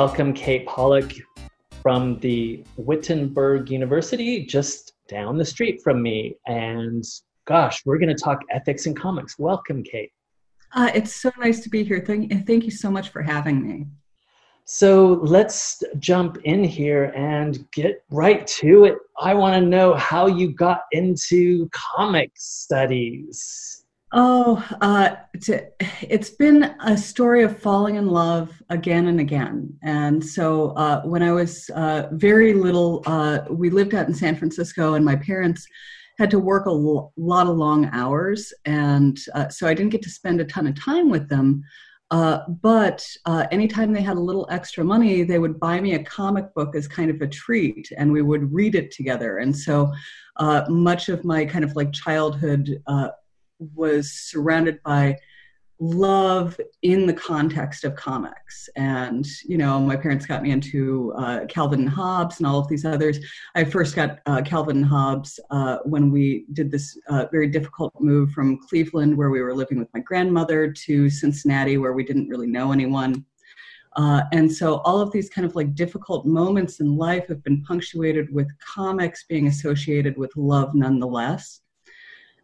welcome 0.00 0.32
Kate 0.32 0.66
Polak 0.66 1.20
from 1.82 2.18
the 2.20 2.64
Wittenberg 2.78 3.70
University, 3.70 4.46
just 4.46 4.94
down 5.08 5.36
the 5.36 5.44
street 5.44 5.82
from 5.84 6.00
me. 6.00 6.38
And 6.46 7.04
gosh, 7.44 7.82
we're 7.84 7.98
going 7.98 8.08
to 8.08 8.14
talk 8.14 8.38
ethics 8.48 8.86
and 8.86 8.98
comics. 8.98 9.38
Welcome, 9.38 9.82
Kate. 9.82 10.10
Uh, 10.72 10.90
it's 10.94 11.14
so 11.14 11.30
nice 11.38 11.60
to 11.60 11.68
be 11.68 11.84
here. 11.84 12.02
Thank, 12.06 12.46
thank 12.46 12.64
you 12.64 12.70
so 12.70 12.90
much 12.90 13.10
for 13.10 13.20
having 13.20 13.60
me. 13.62 13.88
So 14.64 15.20
let's 15.22 15.82
jump 15.98 16.38
in 16.44 16.64
here 16.64 17.12
and 17.14 17.70
get 17.70 18.02
right 18.10 18.46
to 18.46 18.84
it. 18.84 18.96
I 19.20 19.34
want 19.34 19.54
to 19.54 19.60
know 19.60 19.92
how 19.96 20.28
you 20.28 20.54
got 20.54 20.84
into 20.92 21.68
comics 21.72 22.42
studies. 22.42 23.69
Oh, 24.12 24.66
uh, 24.80 25.14
it's 25.34 26.30
been 26.30 26.64
a 26.80 26.98
story 26.98 27.44
of 27.44 27.60
falling 27.60 27.94
in 27.94 28.08
love 28.08 28.60
again 28.68 29.06
and 29.06 29.20
again. 29.20 29.72
And 29.82 30.24
so 30.24 30.70
uh, 30.70 31.02
when 31.02 31.22
I 31.22 31.30
was 31.30 31.70
uh, 31.76 32.08
very 32.10 32.52
little, 32.52 33.04
uh, 33.06 33.42
we 33.48 33.70
lived 33.70 33.94
out 33.94 34.08
in 34.08 34.14
San 34.14 34.34
Francisco, 34.34 34.94
and 34.94 35.04
my 35.04 35.14
parents 35.14 35.64
had 36.18 36.28
to 36.32 36.40
work 36.40 36.66
a 36.66 36.72
lo- 36.72 37.12
lot 37.16 37.46
of 37.46 37.56
long 37.56 37.88
hours. 37.92 38.52
And 38.64 39.16
uh, 39.34 39.48
so 39.48 39.68
I 39.68 39.74
didn't 39.74 39.92
get 39.92 40.02
to 40.02 40.10
spend 40.10 40.40
a 40.40 40.44
ton 40.44 40.66
of 40.66 40.74
time 40.74 41.08
with 41.08 41.28
them. 41.28 41.62
Uh, 42.10 42.40
but 42.60 43.06
anytime 43.52 43.92
they 43.92 44.02
had 44.02 44.16
a 44.16 44.20
little 44.20 44.48
extra 44.50 44.82
money, 44.82 45.22
they 45.22 45.38
would 45.38 45.60
buy 45.60 45.80
me 45.80 45.94
a 45.94 46.02
comic 46.02 46.52
book 46.54 46.74
as 46.74 46.88
kind 46.88 47.08
of 47.08 47.20
a 47.20 47.28
treat, 47.28 47.92
and 47.96 48.10
we 48.10 48.22
would 48.22 48.52
read 48.52 48.74
it 48.74 48.90
together. 48.90 49.38
And 49.38 49.56
so 49.56 49.92
much 50.68 51.08
of 51.08 51.24
my 51.24 51.44
kind 51.44 51.64
of 51.64 51.76
like 51.76 51.92
childhood 51.92 52.82
was 53.74 54.12
surrounded 54.12 54.82
by 54.82 55.16
love 55.80 56.60
in 56.82 57.06
the 57.06 57.12
context 57.12 57.84
of 57.84 57.96
comics. 57.96 58.68
And 58.76 59.26
you 59.44 59.56
know 59.56 59.80
my 59.80 59.96
parents 59.96 60.26
got 60.26 60.42
me 60.42 60.50
into 60.50 61.12
uh, 61.16 61.46
calvin 61.48 61.80
and 61.80 61.88
hobbes 61.88 62.38
and 62.38 62.46
all 62.46 62.58
of 62.58 62.68
these 62.68 62.84
others. 62.84 63.18
I 63.54 63.64
first 63.64 63.96
got 63.96 64.20
uh, 64.26 64.42
calvin 64.42 64.78
and 64.78 64.86
hobbes 64.86 65.40
uh, 65.50 65.78
when 65.84 66.10
we 66.10 66.44
did 66.52 66.70
this 66.70 66.98
uh, 67.08 67.26
very 67.32 67.48
difficult 67.48 67.94
move 67.98 68.30
from 68.32 68.58
cleveland 68.68 69.16
where 69.16 69.30
we 69.30 69.40
were 69.40 69.54
living 69.54 69.78
with 69.78 69.88
my 69.94 70.00
grandmother 70.00 70.70
to 70.70 71.08
cincinnati 71.08 71.78
where 71.78 71.94
we 71.94 72.04
didn't 72.04 72.28
really 72.28 72.46
know 72.46 72.72
anyone. 72.72 73.24
Uh, 73.96 74.22
and 74.32 74.52
so 74.52 74.78
all 74.80 75.00
of 75.00 75.10
these 75.10 75.28
kind 75.30 75.44
of 75.44 75.56
like 75.56 75.74
difficult 75.74 76.24
moments 76.24 76.78
in 76.78 76.96
life 76.96 77.26
have 77.26 77.42
been 77.42 77.60
punctuated 77.62 78.32
with 78.32 78.48
comics 78.60 79.24
being 79.24 79.48
associated 79.48 80.16
with 80.16 80.30
love 80.36 80.74
nonetheless 80.74 81.62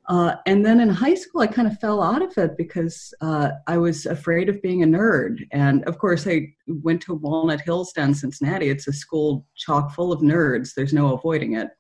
uh, 0.09 0.37
and 0.47 0.65
then 0.65 0.81
in 0.81 0.89
high 0.89 1.15
school, 1.15 1.41
I 1.41 1.49
kind 1.49 1.67
of 1.67 1.81
fell 1.81 2.01
out 2.01 2.23
of 2.23 2.37
it 2.39 2.57
because 2.57 3.13
uh, 3.21 3.51
I 3.67 3.77
was 3.77 4.07
afraid 4.07 4.49
of 4.49 4.63
being 4.63 4.85
a 4.85 4.87
nerd. 4.87 5.41
And 5.51 5.83
of 5.85 5.99
course, 5.99 6.27
I 6.29 6.55
went 6.67 7.03
to 7.03 7.15
Walnut 7.15 7.61
Hills 7.61 7.93
down 7.93 8.15
Cincinnati. 8.15 8.69
It's 8.69 8.87
a 8.87 8.93
school 8.93 9.47
chock 9.57 9.93
full 9.93 10.13
of 10.13 10.21
nerds, 10.21 10.75
there's 10.75 10.93
no 10.93 11.13
avoiding 11.15 11.55
it. 11.55 11.71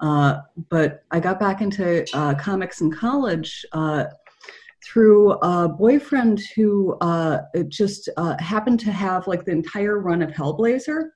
Uh, 0.00 0.40
but 0.70 1.04
I 1.10 1.20
got 1.20 1.38
back 1.38 1.60
into 1.60 2.06
uh, 2.16 2.34
comics 2.34 2.80
in 2.80 2.90
college 2.90 3.66
uh, 3.72 4.06
through 4.82 5.32
a 5.32 5.68
boyfriend 5.68 6.40
who 6.56 6.96
uh, 7.02 7.40
just 7.68 8.08
happened 8.38 8.80
to 8.80 8.92
have 8.92 9.26
like 9.26 9.44
the 9.44 9.52
entire 9.52 9.98
run 9.98 10.22
of 10.22 10.30
Hellblazer. 10.30 11.10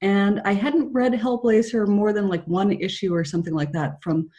And 0.00 0.40
I 0.46 0.54
hadn't 0.54 0.92
read 0.92 1.12
Hellblazer 1.12 1.86
more 1.86 2.14
than 2.14 2.28
like 2.28 2.44
one 2.46 2.72
issue 2.72 3.14
or 3.14 3.24
something 3.24 3.52
like 3.52 3.72
that 3.72 4.02
from 4.02 4.30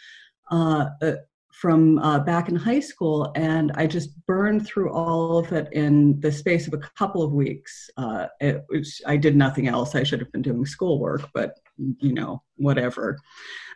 uh, 0.52 0.90
uh, 1.02 1.14
from 1.52 2.00
uh, 2.00 2.20
back 2.20 2.50
in 2.50 2.56
high 2.56 2.80
school, 2.80 3.32
and 3.36 3.72
I 3.76 3.88
just 3.88 4.26
burned 4.26 4.66
through 4.66 4.92
all 4.92 5.38
of 5.38 5.52
it 5.52 5.72
in 5.72 6.20
the 6.20 6.32
space 6.32 6.68
of 6.68 6.74
a 6.74 6.80
couple 6.98 7.22
of 7.22 7.32
weeks. 7.32 7.90
Uh, 7.96 8.28
it, 8.42 8.66
I 9.06 9.18
did 9.18 9.36
nothing 9.36 9.68
else. 9.68 9.96
I 9.96 10.04
should 10.04 10.20
have 10.20 10.32
been 10.32 10.42
doing 10.42 10.66
schoolwork, 10.66 11.30
but 11.34 11.60
you 11.78 12.14
know, 12.14 12.42
whatever. 12.58 13.18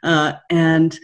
Uh, 0.03 0.33
and 0.49 0.97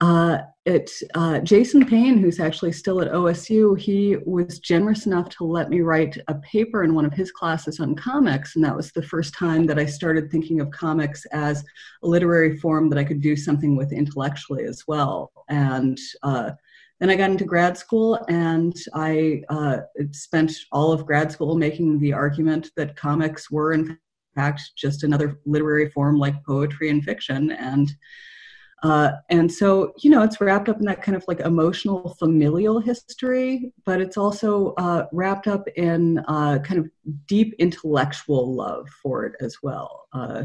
uh, 0.00 0.38
it 0.66 0.90
uh, 1.14 1.38
Jason 1.40 1.86
Payne, 1.86 2.18
who's 2.18 2.40
actually 2.40 2.72
still 2.72 3.00
at 3.00 3.12
OSU, 3.12 3.78
he 3.78 4.16
was 4.26 4.58
generous 4.58 5.06
enough 5.06 5.28
to 5.30 5.44
let 5.44 5.70
me 5.70 5.80
write 5.80 6.18
a 6.28 6.34
paper 6.36 6.82
in 6.82 6.94
one 6.94 7.06
of 7.06 7.12
his 7.12 7.30
classes 7.30 7.80
on 7.80 7.94
comics, 7.94 8.56
and 8.56 8.64
that 8.64 8.76
was 8.76 8.92
the 8.92 9.02
first 9.02 9.32
time 9.32 9.64
that 9.66 9.78
I 9.78 9.86
started 9.86 10.30
thinking 10.30 10.60
of 10.60 10.70
comics 10.70 11.24
as 11.26 11.64
a 12.02 12.06
literary 12.06 12.58
form 12.58 12.90
that 12.90 12.98
I 12.98 13.04
could 13.04 13.22
do 13.22 13.36
something 13.36 13.76
with 13.76 13.92
intellectually 13.92 14.64
as 14.64 14.82
well. 14.86 15.32
And 15.48 15.98
uh, 16.22 16.50
then 17.00 17.10
I 17.10 17.16
got 17.16 17.30
into 17.30 17.44
grad 17.44 17.78
school, 17.78 18.18
and 18.28 18.74
I 18.92 19.44
uh, 19.48 19.78
spent 20.10 20.52
all 20.72 20.92
of 20.92 21.06
grad 21.06 21.32
school 21.32 21.56
making 21.56 22.00
the 22.00 22.12
argument 22.12 22.70
that 22.76 22.96
comics 22.96 23.50
were, 23.50 23.72
in 23.72 23.96
fact, 24.34 24.72
just 24.76 25.04
another 25.04 25.38
literary 25.46 25.88
form 25.90 26.18
like 26.18 26.44
poetry 26.44 26.90
and 26.90 27.02
fiction, 27.02 27.52
and 27.52 27.88
uh, 28.82 29.12
and 29.30 29.50
so, 29.50 29.92
you 29.98 30.10
know, 30.10 30.22
it's 30.22 30.40
wrapped 30.40 30.68
up 30.68 30.78
in 30.78 30.84
that 30.84 31.02
kind 31.02 31.16
of 31.16 31.24
like 31.26 31.40
emotional 31.40 32.14
familial 32.18 32.78
history, 32.78 33.72
but 33.84 34.00
it's 34.00 34.16
also 34.16 34.74
uh, 34.76 35.06
wrapped 35.12 35.46
up 35.46 35.66
in 35.76 36.18
uh, 36.28 36.58
kind 36.58 36.78
of 36.80 36.90
deep 37.26 37.54
intellectual 37.58 38.54
love 38.54 38.88
for 39.02 39.24
it 39.24 39.34
as 39.40 39.56
well. 39.62 40.06
Uh, 40.12 40.44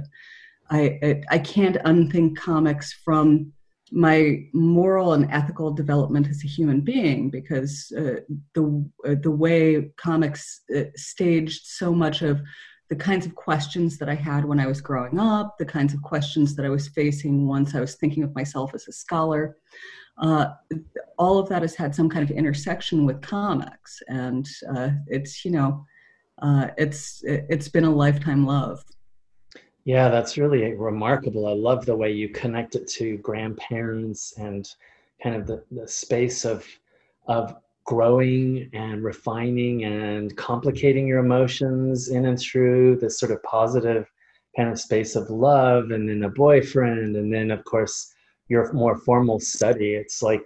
I, 0.70 1.00
I, 1.04 1.22
I 1.32 1.40
can't 1.40 1.78
unthink 1.84 2.40
comics 2.40 2.94
from 2.94 3.52
my 3.92 4.46
moral 4.54 5.12
and 5.14 5.30
ethical 5.30 5.74
development 5.74 6.30
as 6.30 6.46
a 6.46 6.48
human 6.48 6.80
being 6.80 7.30
because 7.30 7.92
uh, 7.98 8.22
the 8.54 8.90
the 9.22 9.30
way 9.30 9.92
comics 9.98 10.62
staged 10.96 11.66
so 11.66 11.94
much 11.94 12.22
of 12.22 12.42
the 12.92 12.96
kinds 12.98 13.26
of 13.26 13.34
questions 13.36 13.98
that 13.98 14.10
I 14.10 14.16
had 14.16 14.44
when 14.44 14.60
I 14.60 14.68
was 14.68 14.82
growing 14.82 15.18
up, 15.18 15.58
the 15.58 15.66
kinds 15.66 15.94
of 15.94 16.02
questions 16.02 16.58
that 16.58 16.66
I 16.66 16.70
was 16.70 16.90
facing 16.90 17.48
once 17.48 17.74
I 17.74 17.80
was 17.80 17.96
thinking 17.96 18.22
of 18.22 18.36
myself 18.36 18.76
as 18.76 18.86
a 18.90 18.92
scholar. 18.92 19.56
Uh, 20.18 20.48
all 21.18 21.40
of 21.40 21.48
that 21.48 21.62
has 21.62 21.74
had 21.74 21.96
some 21.96 22.10
kind 22.10 22.30
of 22.30 22.36
intersection 22.36 23.06
with 23.06 23.22
comics, 23.22 24.04
and 24.10 24.46
uh, 24.76 24.90
it's 25.08 25.46
you 25.46 25.52
know, 25.52 25.86
uh, 26.42 26.68
it's 26.78 27.24
it's 27.24 27.70
been 27.70 27.86
a 27.86 27.90
lifetime 27.90 28.46
love. 28.46 28.84
Yeah, 29.86 30.10
that's 30.10 30.38
really 30.38 30.74
remarkable. 30.74 31.48
I 31.48 31.54
love 31.54 31.86
the 31.86 31.96
way 31.96 32.12
you 32.12 32.28
connect 32.28 32.76
it 32.76 32.90
to 32.90 33.16
grandparents 33.20 34.34
and 34.38 34.70
kind 35.24 35.38
of 35.38 35.48
the, 35.48 35.64
the 35.72 35.88
space 35.88 36.44
of 36.44 36.68
of 37.30 37.56
growing 37.86 38.70
and 38.74 39.04
refining 39.04 39.86
and 39.86 40.36
complicating 40.38 41.08
your 41.08 41.20
emotions 41.20 42.10
in 42.10 42.26
and 42.26 42.40
through 42.40 42.98
this 42.98 43.20
sort 43.20 43.32
of 43.32 43.42
positive 43.44 44.10
kind 44.56 44.70
of 44.70 44.80
space 44.80 45.16
of 45.16 45.30
love 45.30 45.92
and 45.92 46.10
then 46.10 46.24
a 46.24 46.30
boyfriend 46.30 47.16
and 47.16 47.34
then 47.34 47.52
of 47.52 47.64
course 47.64 48.14
your 48.50 48.72
more 48.74 48.98
formal 48.98 49.40
study. 49.40 49.94
It's 49.96 50.22
like 50.22 50.44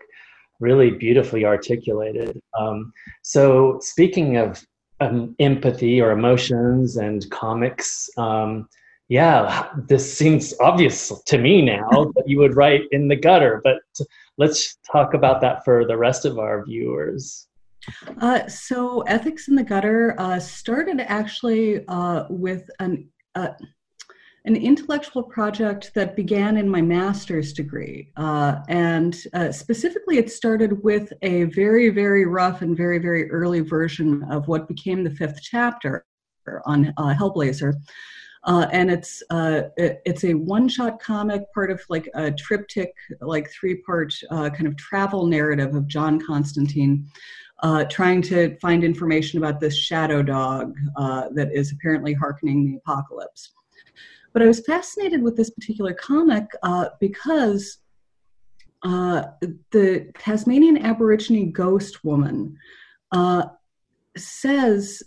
really 0.59 0.91
beautifully 0.91 1.43
articulated. 1.43 2.39
Um, 2.57 2.93
so 3.23 3.79
speaking 3.81 4.37
of 4.37 4.65
um, 5.01 5.35
empathy 5.39 5.99
or 5.99 6.11
emotions 6.11 6.97
and 6.97 7.29
comics 7.29 8.09
um, 8.17 8.69
yeah 9.09 9.67
this 9.87 10.17
seems 10.17 10.53
obvious 10.59 11.11
to 11.25 11.37
me 11.37 11.61
now 11.61 12.11
that 12.15 12.23
you 12.25 12.39
would 12.39 12.55
write 12.55 12.83
in 12.91 13.07
the 13.07 13.15
gutter 13.15 13.61
but 13.63 13.81
let's 14.37 14.77
talk 14.91 15.13
about 15.13 15.41
that 15.41 15.63
for 15.63 15.85
the 15.85 15.97
rest 15.97 16.25
of 16.25 16.39
our 16.39 16.63
viewers. 16.65 17.47
Uh, 18.19 18.47
so, 18.47 19.01
Ethics 19.01 19.47
in 19.47 19.55
the 19.55 19.63
Gutter 19.63 20.15
uh, 20.17 20.39
started 20.39 20.99
actually 21.01 21.85
uh, 21.87 22.25
with 22.29 22.69
an 22.79 23.07
uh, 23.35 23.49
an 24.45 24.55
intellectual 24.55 25.23
project 25.23 25.91
that 25.95 26.15
began 26.15 26.55
in 26.57 26.69
my 26.69 26.79
master's 26.79 27.51
degree. 27.51 28.11
Uh, 28.15 28.57
and 28.69 29.23
uh, 29.33 29.51
specifically, 29.51 30.19
it 30.19 30.31
started 30.31 30.83
with 30.83 31.11
a 31.23 31.45
very, 31.45 31.89
very 31.89 32.25
rough 32.25 32.61
and 32.61 32.77
very, 32.77 32.99
very 32.99 33.29
early 33.31 33.61
version 33.61 34.23
of 34.29 34.47
what 34.47 34.67
became 34.67 35.03
the 35.03 35.09
fifth 35.09 35.41
chapter 35.41 36.05
on 36.65 36.93
Hellblazer. 36.99 37.73
Uh, 38.45 38.67
and 38.71 38.91
it's 38.91 39.23
uh, 39.31 39.63
it, 39.75 40.01
it's 40.05 40.23
a 40.23 40.33
one-shot 40.33 41.01
comic, 41.01 41.51
part 41.53 41.71
of 41.71 41.81
like 41.89 42.07
a 42.13 42.31
triptych, 42.31 42.93
like 43.21 43.49
three-part 43.49 44.13
uh, 44.29 44.49
kind 44.51 44.67
of 44.67 44.77
travel 44.77 45.25
narrative 45.25 45.73
of 45.73 45.87
John 45.87 46.21
Constantine, 46.23 47.09
uh, 47.63 47.85
trying 47.85 48.21
to 48.23 48.55
find 48.59 48.83
information 48.83 49.39
about 49.39 49.59
this 49.59 49.75
shadow 49.75 50.21
dog 50.21 50.75
uh, 50.95 51.29
that 51.33 51.51
is 51.53 51.71
apparently 51.71 52.13
hearkening 52.13 52.65
the 52.65 52.77
apocalypse. 52.77 53.51
But 54.31 54.43
I 54.43 54.47
was 54.47 54.59
fascinated 54.59 55.23
with 55.23 55.35
this 55.35 55.49
particular 55.49 55.93
comic 55.93 56.45
uh, 56.61 56.89
because 56.99 57.79
the 58.83 60.11
Tasmanian 60.19 60.77
Aborigine 60.77 61.51
ghost 61.51 62.03
woman 62.03 62.55
says 64.17 65.01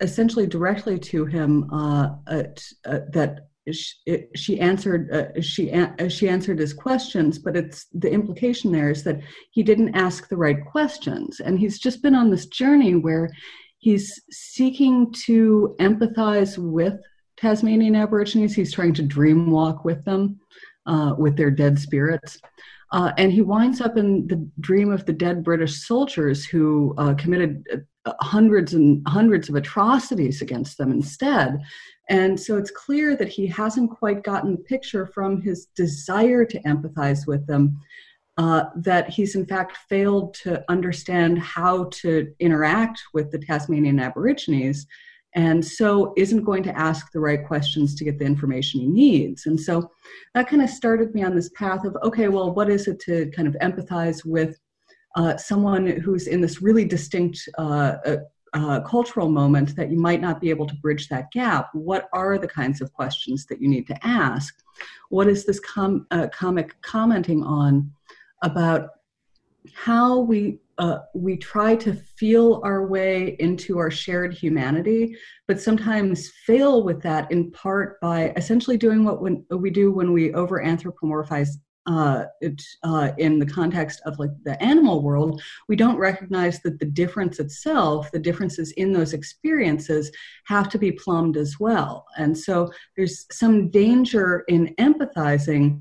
essentially 0.00 0.46
directly 0.46 0.98
to 0.98 1.24
him 1.24 1.68
uh, 1.72 2.10
uh, 2.26 2.42
that 2.84 3.48
she, 3.70 4.26
she 4.34 4.58
answered 4.58 5.10
uh, 5.12 5.40
she 5.40 5.70
uh, 5.70 6.08
she 6.08 6.28
answered 6.28 6.58
his 6.58 6.72
questions 6.72 7.38
but 7.38 7.56
it's 7.56 7.86
the 7.94 8.10
implication 8.10 8.72
there 8.72 8.90
is 8.90 9.04
that 9.04 9.20
he 9.52 9.62
didn't 9.62 9.94
ask 9.94 10.28
the 10.28 10.36
right 10.36 10.64
questions 10.66 11.38
and 11.38 11.60
he's 11.60 11.78
just 11.78 12.02
been 12.02 12.14
on 12.14 12.28
this 12.28 12.46
journey 12.46 12.96
where 12.96 13.30
he's 13.78 14.20
seeking 14.30 15.12
to 15.26 15.76
empathize 15.78 16.56
with 16.56 16.94
Tasmanian 17.36 17.96
Aborigines. 17.96 18.54
He's 18.54 18.72
trying 18.72 18.94
to 18.94 19.02
dream 19.02 19.50
walk 19.50 19.84
with 19.84 20.04
them, 20.04 20.38
uh, 20.86 21.14
with 21.18 21.36
their 21.36 21.50
dead 21.50 21.78
spirits. 21.78 22.38
Uh, 22.92 23.10
and 23.16 23.32
he 23.32 23.40
winds 23.40 23.80
up 23.80 23.96
in 23.96 24.26
the 24.26 24.46
dream 24.60 24.92
of 24.92 25.06
the 25.06 25.12
dead 25.12 25.42
British 25.42 25.86
soldiers 25.86 26.44
who 26.44 26.94
uh, 26.98 27.14
committed 27.14 27.64
uh, 28.04 28.12
hundreds 28.20 28.74
and 28.74 29.02
hundreds 29.08 29.48
of 29.48 29.54
atrocities 29.54 30.42
against 30.42 30.76
them 30.76 30.92
instead. 30.92 31.58
And 32.10 32.38
so 32.38 32.58
it's 32.58 32.70
clear 32.70 33.16
that 33.16 33.28
he 33.28 33.46
hasn't 33.46 33.90
quite 33.90 34.22
gotten 34.22 34.52
the 34.52 34.58
picture 34.58 35.06
from 35.06 35.40
his 35.40 35.66
desire 35.74 36.44
to 36.44 36.60
empathize 36.62 37.26
with 37.26 37.46
them, 37.46 37.80
uh, 38.36 38.64
that 38.76 39.08
he's 39.08 39.36
in 39.36 39.46
fact 39.46 39.78
failed 39.88 40.34
to 40.42 40.62
understand 40.68 41.38
how 41.38 41.84
to 41.92 42.30
interact 42.40 43.00
with 43.14 43.30
the 43.30 43.38
Tasmanian 43.38 44.00
Aborigines 44.00 44.86
and 45.34 45.64
so 45.64 46.12
isn't 46.16 46.44
going 46.44 46.62
to 46.62 46.78
ask 46.78 47.10
the 47.12 47.20
right 47.20 47.46
questions 47.46 47.94
to 47.94 48.04
get 48.04 48.18
the 48.18 48.24
information 48.24 48.80
he 48.80 48.86
needs. 48.86 49.46
And 49.46 49.58
so 49.58 49.90
that 50.34 50.48
kind 50.48 50.62
of 50.62 50.68
started 50.68 51.14
me 51.14 51.22
on 51.22 51.34
this 51.34 51.50
path 51.50 51.84
of 51.84 51.96
okay 52.02 52.28
well 52.28 52.54
what 52.54 52.68
is 52.68 52.86
it 52.86 53.00
to 53.00 53.30
kind 53.30 53.48
of 53.48 53.54
empathize 53.62 54.24
with 54.24 54.58
uh, 55.16 55.36
someone 55.36 55.86
who's 55.86 56.26
in 56.26 56.40
this 56.40 56.62
really 56.62 56.84
distinct 56.84 57.38
uh, 57.58 57.96
uh, 58.04 58.16
uh, 58.54 58.80
cultural 58.80 59.30
moment 59.30 59.74
that 59.76 59.90
you 59.90 59.98
might 59.98 60.20
not 60.20 60.40
be 60.40 60.50
able 60.50 60.66
to 60.66 60.74
bridge 60.76 61.08
that 61.08 61.30
gap? 61.32 61.70
What 61.72 62.08
are 62.12 62.38
the 62.38 62.48
kinds 62.48 62.80
of 62.80 62.92
questions 62.92 63.46
that 63.46 63.60
you 63.60 63.68
need 63.68 63.86
to 63.86 64.06
ask? 64.06 64.54
What 65.08 65.28
is 65.28 65.44
this 65.44 65.60
com- 65.60 66.06
uh, 66.10 66.28
comic 66.28 66.80
commenting 66.82 67.42
on 67.42 67.90
about 68.42 68.90
how 69.74 70.18
we 70.18 70.58
uh, 70.82 70.98
we 71.14 71.36
try 71.36 71.76
to 71.76 71.94
feel 71.94 72.60
our 72.64 72.88
way 72.88 73.36
into 73.38 73.78
our 73.78 73.88
shared 73.90 74.34
humanity, 74.34 75.16
but 75.46 75.60
sometimes 75.60 76.32
fail 76.44 76.82
with 76.82 77.00
that 77.00 77.30
in 77.30 77.52
part 77.52 78.00
by 78.00 78.32
essentially 78.36 78.76
doing 78.76 79.04
what 79.04 79.22
when, 79.22 79.46
we 79.50 79.70
do 79.70 79.92
when 79.92 80.12
we 80.12 80.34
over 80.34 80.60
anthropomorphize 80.60 81.50
uh, 81.86 82.24
it, 82.40 82.60
uh, 82.82 83.12
in 83.18 83.38
the 83.38 83.46
context 83.46 84.00
of 84.06 84.18
like 84.18 84.30
the 84.42 84.60
animal 84.60 85.04
world, 85.04 85.40
we 85.68 85.76
don't 85.76 85.98
recognize 85.98 86.60
that 86.62 86.80
the 86.80 86.86
difference 86.86 87.38
itself, 87.38 88.10
the 88.10 88.18
differences 88.18 88.72
in 88.72 88.92
those 88.92 89.12
experiences, 89.12 90.10
have 90.46 90.68
to 90.68 90.78
be 90.78 90.90
plumbed 90.90 91.36
as 91.36 91.60
well. 91.60 92.06
And 92.18 92.36
so 92.36 92.72
there's 92.96 93.26
some 93.30 93.70
danger 93.70 94.42
in 94.48 94.74
empathizing 94.80 95.80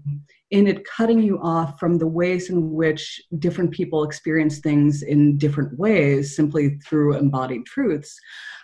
in 0.52 0.68
it 0.68 0.86
cutting 0.86 1.22
you 1.22 1.40
off 1.42 1.80
from 1.80 1.98
the 1.98 2.08
ways 2.08 2.50
in 2.50 2.72
which 2.72 3.22
different 3.40 3.72
people 3.72 4.04
experience 4.04 4.60
things 4.60 5.02
in 5.02 5.38
different 5.38 5.78
ways 5.80 6.36
simply 6.36 6.78
through 6.86 7.18
embodied 7.18 7.66
truths. 7.66 8.20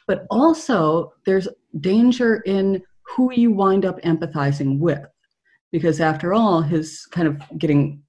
But 0.06 0.26
also, 0.30 1.14
there's 1.26 1.48
danger 1.80 2.42
in 2.46 2.82
who 3.16 3.32
you 3.34 3.52
wind 3.52 3.86
up 3.86 4.02
empathizing 4.02 4.80
with. 4.80 5.06
Because 5.72 6.00
after 6.00 6.34
all, 6.34 6.62
his 6.62 7.06
kind 7.12 7.28
of 7.28 7.42
getting 7.58 8.02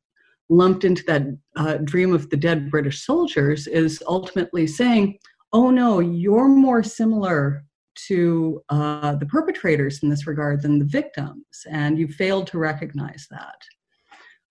lumped 0.48 0.84
into 0.84 1.04
that 1.04 1.22
uh, 1.56 1.78
dream 1.78 2.14
of 2.14 2.30
the 2.30 2.36
dead 2.36 2.70
British 2.70 3.04
soldiers 3.04 3.66
is 3.66 4.02
ultimately 4.06 4.66
saying, 4.66 5.18
oh 5.52 5.70
no, 5.70 6.00
you're 6.00 6.48
more 6.48 6.82
similar 6.82 7.64
to 8.06 8.62
uh, 8.68 9.14
the 9.16 9.26
perpetrators 9.26 10.02
in 10.02 10.08
this 10.08 10.26
regard 10.26 10.62
than 10.62 10.78
the 10.78 10.84
victims, 10.84 11.66
and 11.70 11.98
you 11.98 12.08
failed 12.08 12.46
to 12.48 12.58
recognize 12.58 13.26
that. 13.30 13.62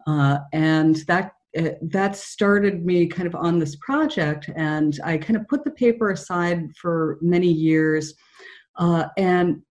Uh, 0.06 0.40
and 0.54 0.98
that 1.08 1.32
uh, 1.58 1.70
that 1.82 2.16
started 2.16 2.86
me 2.86 3.08
kind 3.08 3.28
of 3.28 3.36
on 3.36 3.60
this 3.60 3.76
project, 3.78 4.50
and 4.56 5.00
I 5.04 5.18
kind 5.18 5.38
of 5.38 5.48
put 5.48 5.64
the 5.64 5.72
paper 5.72 6.12
aside 6.12 6.70
for 6.80 7.18
many 7.22 7.52
years, 7.52 8.14
uh, 8.78 9.06
and 9.18 9.62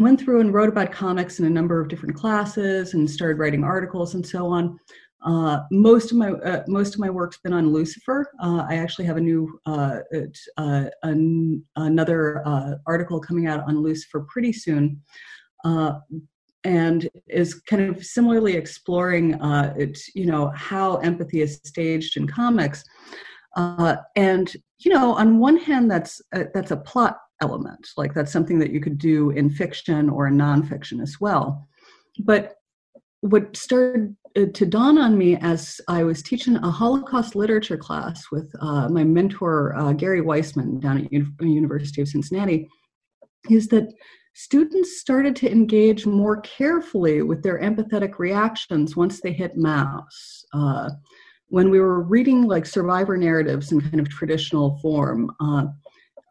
went 0.00 0.20
through 0.20 0.40
and 0.40 0.52
wrote 0.52 0.68
about 0.68 0.92
comics 0.92 1.38
in 1.38 1.46
a 1.46 1.50
number 1.50 1.80
of 1.80 1.88
different 1.88 2.16
classes, 2.16 2.94
and 2.94 3.10
started 3.10 3.38
writing 3.38 3.64
articles 3.64 4.14
and 4.14 4.26
so 4.26 4.46
on. 4.46 4.78
Uh, 5.24 5.60
most 5.70 6.12
of 6.12 6.18
my 6.18 6.32
uh, 6.32 6.62
most 6.68 6.94
of 6.94 7.00
my 7.00 7.08
work's 7.08 7.38
been 7.38 7.54
on 7.54 7.72
Lucifer. 7.72 8.30
Uh, 8.42 8.66
I 8.68 8.76
actually 8.76 9.06
have 9.06 9.16
a 9.16 9.20
new 9.20 9.58
uh, 9.64 10.00
uh, 10.58 10.84
an, 11.02 11.64
another 11.76 12.46
uh, 12.46 12.74
article 12.86 13.18
coming 13.20 13.46
out 13.46 13.66
on 13.66 13.82
Lucifer 13.82 14.26
pretty 14.28 14.52
soon, 14.52 15.00
and 16.64 17.08
is 17.28 17.54
kind 17.54 17.82
of 17.82 18.04
similarly 18.04 18.54
exploring 18.54 19.38
it, 19.76 19.98
you 20.14 20.26
know 20.26 20.50
how 20.54 20.96
empathy 20.96 21.40
is 21.40 21.58
staged 21.64 22.18
in 22.18 22.26
comics. 22.26 22.84
and 23.56 24.54
you 24.78 24.92
know, 24.92 25.14
on 25.14 25.38
one 25.38 25.56
hand, 25.56 25.90
that's 25.90 26.20
a, 26.34 26.44
that's 26.52 26.70
a 26.70 26.76
plot 26.76 27.16
element, 27.40 27.88
like 27.96 28.12
that's 28.12 28.32
something 28.32 28.58
that 28.58 28.70
you 28.70 28.80
could 28.80 28.98
do 28.98 29.30
in 29.30 29.48
fiction 29.48 30.10
or 30.10 30.26
in 30.26 30.36
nonfiction 30.36 31.00
as 31.00 31.16
well. 31.18 31.66
But 32.18 32.56
what 33.24 33.56
started 33.56 34.14
uh, 34.36 34.44
to 34.52 34.66
dawn 34.66 34.98
on 34.98 35.16
me 35.16 35.36
as 35.36 35.80
I 35.88 36.04
was 36.04 36.22
teaching 36.22 36.56
a 36.56 36.70
Holocaust 36.70 37.34
literature 37.34 37.78
class 37.78 38.26
with 38.30 38.52
uh, 38.60 38.90
my 38.90 39.02
mentor, 39.02 39.74
uh, 39.76 39.94
Gary 39.94 40.20
Weissman, 40.20 40.78
down 40.78 40.98
at 40.98 41.12
U- 41.12 41.32
University 41.40 42.02
of 42.02 42.08
Cincinnati, 42.08 42.68
is 43.50 43.68
that 43.68 43.88
students 44.34 45.00
started 45.00 45.34
to 45.36 45.50
engage 45.50 46.04
more 46.04 46.42
carefully 46.42 47.22
with 47.22 47.42
their 47.42 47.58
empathetic 47.60 48.18
reactions 48.18 48.94
once 48.94 49.22
they 49.22 49.32
hit 49.32 49.56
Maus. 49.56 50.44
Uh, 50.52 50.90
when 51.48 51.70
we 51.70 51.80
were 51.80 52.02
reading 52.02 52.42
like 52.42 52.66
survivor 52.66 53.16
narratives 53.16 53.72
in 53.72 53.80
kind 53.80 54.00
of 54.00 54.08
traditional 54.10 54.78
form, 54.82 55.34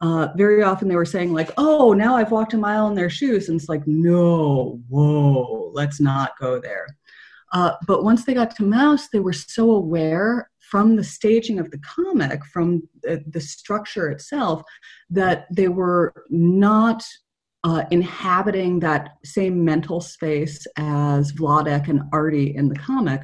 uh, 0.03 0.27
very 0.35 0.61
often 0.61 0.89
they 0.89 0.97
were 0.97 1.05
saying 1.05 1.31
like, 1.31 1.49
"Oh, 1.57 1.93
now 1.93 2.17
I've 2.17 2.31
walked 2.31 2.53
a 2.53 2.57
mile 2.57 2.87
in 2.89 2.93
their 2.93 3.09
shoes," 3.09 3.47
and 3.47 3.59
it's 3.59 3.69
like, 3.69 3.87
"No, 3.87 4.81
whoa, 4.89 5.71
let's 5.73 6.01
not 6.01 6.37
go 6.39 6.59
there." 6.59 6.85
Uh, 7.53 7.71
but 7.87 8.03
once 8.03 8.25
they 8.25 8.33
got 8.33 8.53
to 8.57 8.63
Maus 8.63 9.09
they 9.11 9.19
were 9.19 9.31
so 9.31 9.71
aware 9.71 10.49
from 10.59 10.97
the 10.97 11.03
staging 11.03 11.57
of 11.57 11.71
the 11.71 11.77
comic, 11.79 12.43
from 12.47 12.81
the, 13.01 13.23
the 13.27 13.39
structure 13.39 14.09
itself, 14.11 14.61
that 15.09 15.45
they 15.55 15.69
were 15.69 16.13
not 16.29 17.01
uh, 17.63 17.83
inhabiting 17.91 18.79
that 18.79 19.11
same 19.23 19.63
mental 19.63 20.01
space 20.01 20.67
as 20.75 21.31
Vladek 21.31 21.87
and 21.87 22.01
Artie 22.11 22.55
in 22.55 22.67
the 22.67 22.75
comic. 22.75 23.21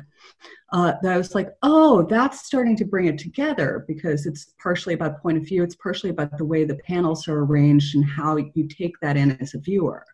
Uh, 0.72 0.94
that 1.02 1.14
I 1.14 1.18
was 1.18 1.34
like, 1.34 1.50
oh, 1.64 2.06
that's 2.10 2.46
starting 2.46 2.76
to 2.78 2.86
bring 2.86 3.08
it 3.08 3.18
together 3.18 3.86
because 3.88 4.26
it's 4.26 4.54
partially 4.62 4.94
about 4.94 5.22
point 5.22 5.38
of 5.38 5.44
view, 5.44 5.64
it's 5.64 5.76
partially 5.76 6.12
about 6.12 6.38
the 6.38 6.46
way 6.46 6.64
the 6.64 6.80
panels 6.88 7.28
are 7.28 7.40
arranged 7.40 7.96
and 7.96 8.06
how 8.06 8.38
you 8.38 8.68
take 8.68 8.94
that 9.02 9.18
in 9.18 9.32
as 9.42 9.56
a 9.56 9.60
viewer. 9.60 10.06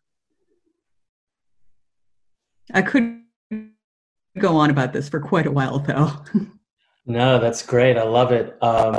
I 2.73 2.81
could 2.81 3.21
go 4.39 4.55
on 4.55 4.69
about 4.69 4.93
this 4.93 5.09
for 5.09 5.19
quite 5.19 5.45
a 5.45 5.51
while, 5.51 5.79
though. 5.79 6.11
no, 7.05 7.39
that's 7.39 7.61
great. 7.61 7.97
I 7.97 8.03
love 8.03 8.31
it. 8.31 8.57
Um, 8.61 8.97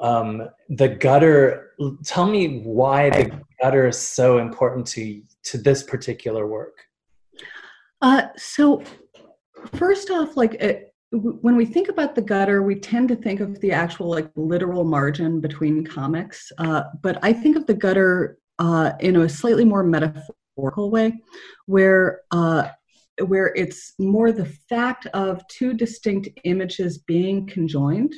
um, 0.00 0.48
the 0.68 0.88
gutter. 0.88 1.72
Tell 2.04 2.26
me 2.26 2.60
why 2.60 3.10
the 3.10 3.40
gutter 3.60 3.88
is 3.88 3.98
so 3.98 4.38
important 4.38 4.86
to 4.88 5.22
to 5.44 5.58
this 5.58 5.82
particular 5.82 6.46
work. 6.46 6.74
Uh, 8.00 8.28
so, 8.36 8.82
first 9.74 10.10
off, 10.10 10.36
like 10.36 10.54
it, 10.54 10.94
when 11.10 11.56
we 11.56 11.64
think 11.64 11.88
about 11.88 12.14
the 12.14 12.22
gutter, 12.22 12.62
we 12.62 12.74
tend 12.74 13.08
to 13.08 13.16
think 13.16 13.40
of 13.40 13.60
the 13.60 13.72
actual 13.72 14.10
like 14.10 14.30
literal 14.36 14.84
margin 14.84 15.40
between 15.40 15.84
comics. 15.84 16.52
Uh, 16.58 16.82
but 17.02 17.18
I 17.22 17.32
think 17.32 17.56
of 17.56 17.66
the 17.66 17.74
gutter 17.74 18.38
uh, 18.58 18.92
in 19.00 19.16
a 19.16 19.28
slightly 19.28 19.64
more 19.64 19.82
metaphorical 19.82 20.90
way, 20.90 21.22
where 21.66 22.22
uh, 22.30 22.68
where 23.26 23.52
it's 23.56 23.94
more 23.98 24.32
the 24.32 24.46
fact 24.68 25.06
of 25.06 25.46
two 25.48 25.72
distinct 25.74 26.28
images 26.44 26.98
being 26.98 27.46
conjoined. 27.46 28.14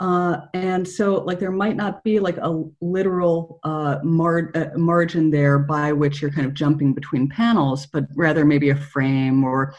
Uh, 0.00 0.42
and 0.54 0.86
so, 0.86 1.16
like, 1.16 1.40
there 1.40 1.50
might 1.50 1.74
not 1.74 2.04
be 2.04 2.20
like 2.20 2.36
a 2.36 2.62
literal 2.80 3.58
uh, 3.64 3.98
mar- 4.04 4.52
uh, 4.54 4.66
margin 4.76 5.28
there 5.28 5.58
by 5.58 5.92
which 5.92 6.22
you're 6.22 6.30
kind 6.30 6.46
of 6.46 6.54
jumping 6.54 6.94
between 6.94 7.28
panels, 7.28 7.86
but 7.86 8.04
rather 8.14 8.44
maybe 8.44 8.70
a 8.70 8.76
frame 8.76 9.42
or 9.42 9.74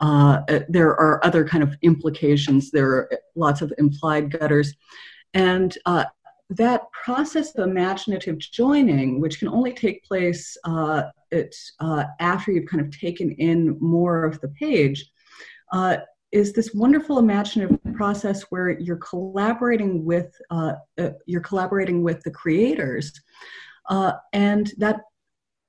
uh, 0.00 0.40
uh, 0.48 0.60
there 0.68 0.90
are 0.90 1.24
other 1.24 1.46
kind 1.46 1.62
of 1.62 1.76
implications. 1.82 2.70
There 2.70 2.90
are 2.90 3.10
lots 3.34 3.62
of 3.62 3.72
implied 3.78 4.30
gutters. 4.30 4.74
And 5.34 5.76
uh, 5.86 6.04
that 6.50 6.90
process 6.92 7.54
of 7.56 7.68
imaginative 7.68 8.38
joining, 8.38 9.20
which 9.20 9.38
can 9.38 9.48
only 9.48 9.72
take 9.72 10.04
place 10.04 10.56
uh, 10.64 11.04
it, 11.30 11.54
uh, 11.80 12.04
after 12.20 12.52
you've 12.52 12.68
kind 12.68 12.84
of 12.84 12.96
taken 12.96 13.32
in 13.32 13.78
more 13.80 14.24
of 14.24 14.40
the 14.40 14.48
page, 14.48 15.10
uh, 15.72 15.96
is 16.32 16.52
this 16.52 16.74
wonderful 16.74 17.18
imaginative 17.18 17.78
process 17.94 18.42
where 18.50 18.70
you're 18.70 18.96
collaborating 18.96 20.04
with 20.04 20.34
uh, 20.50 20.72
uh, 20.98 21.10
you're 21.26 21.40
collaborating 21.40 22.02
with 22.02 22.20
the 22.24 22.30
creators, 22.30 23.12
and 24.32 24.72
that 24.78 25.00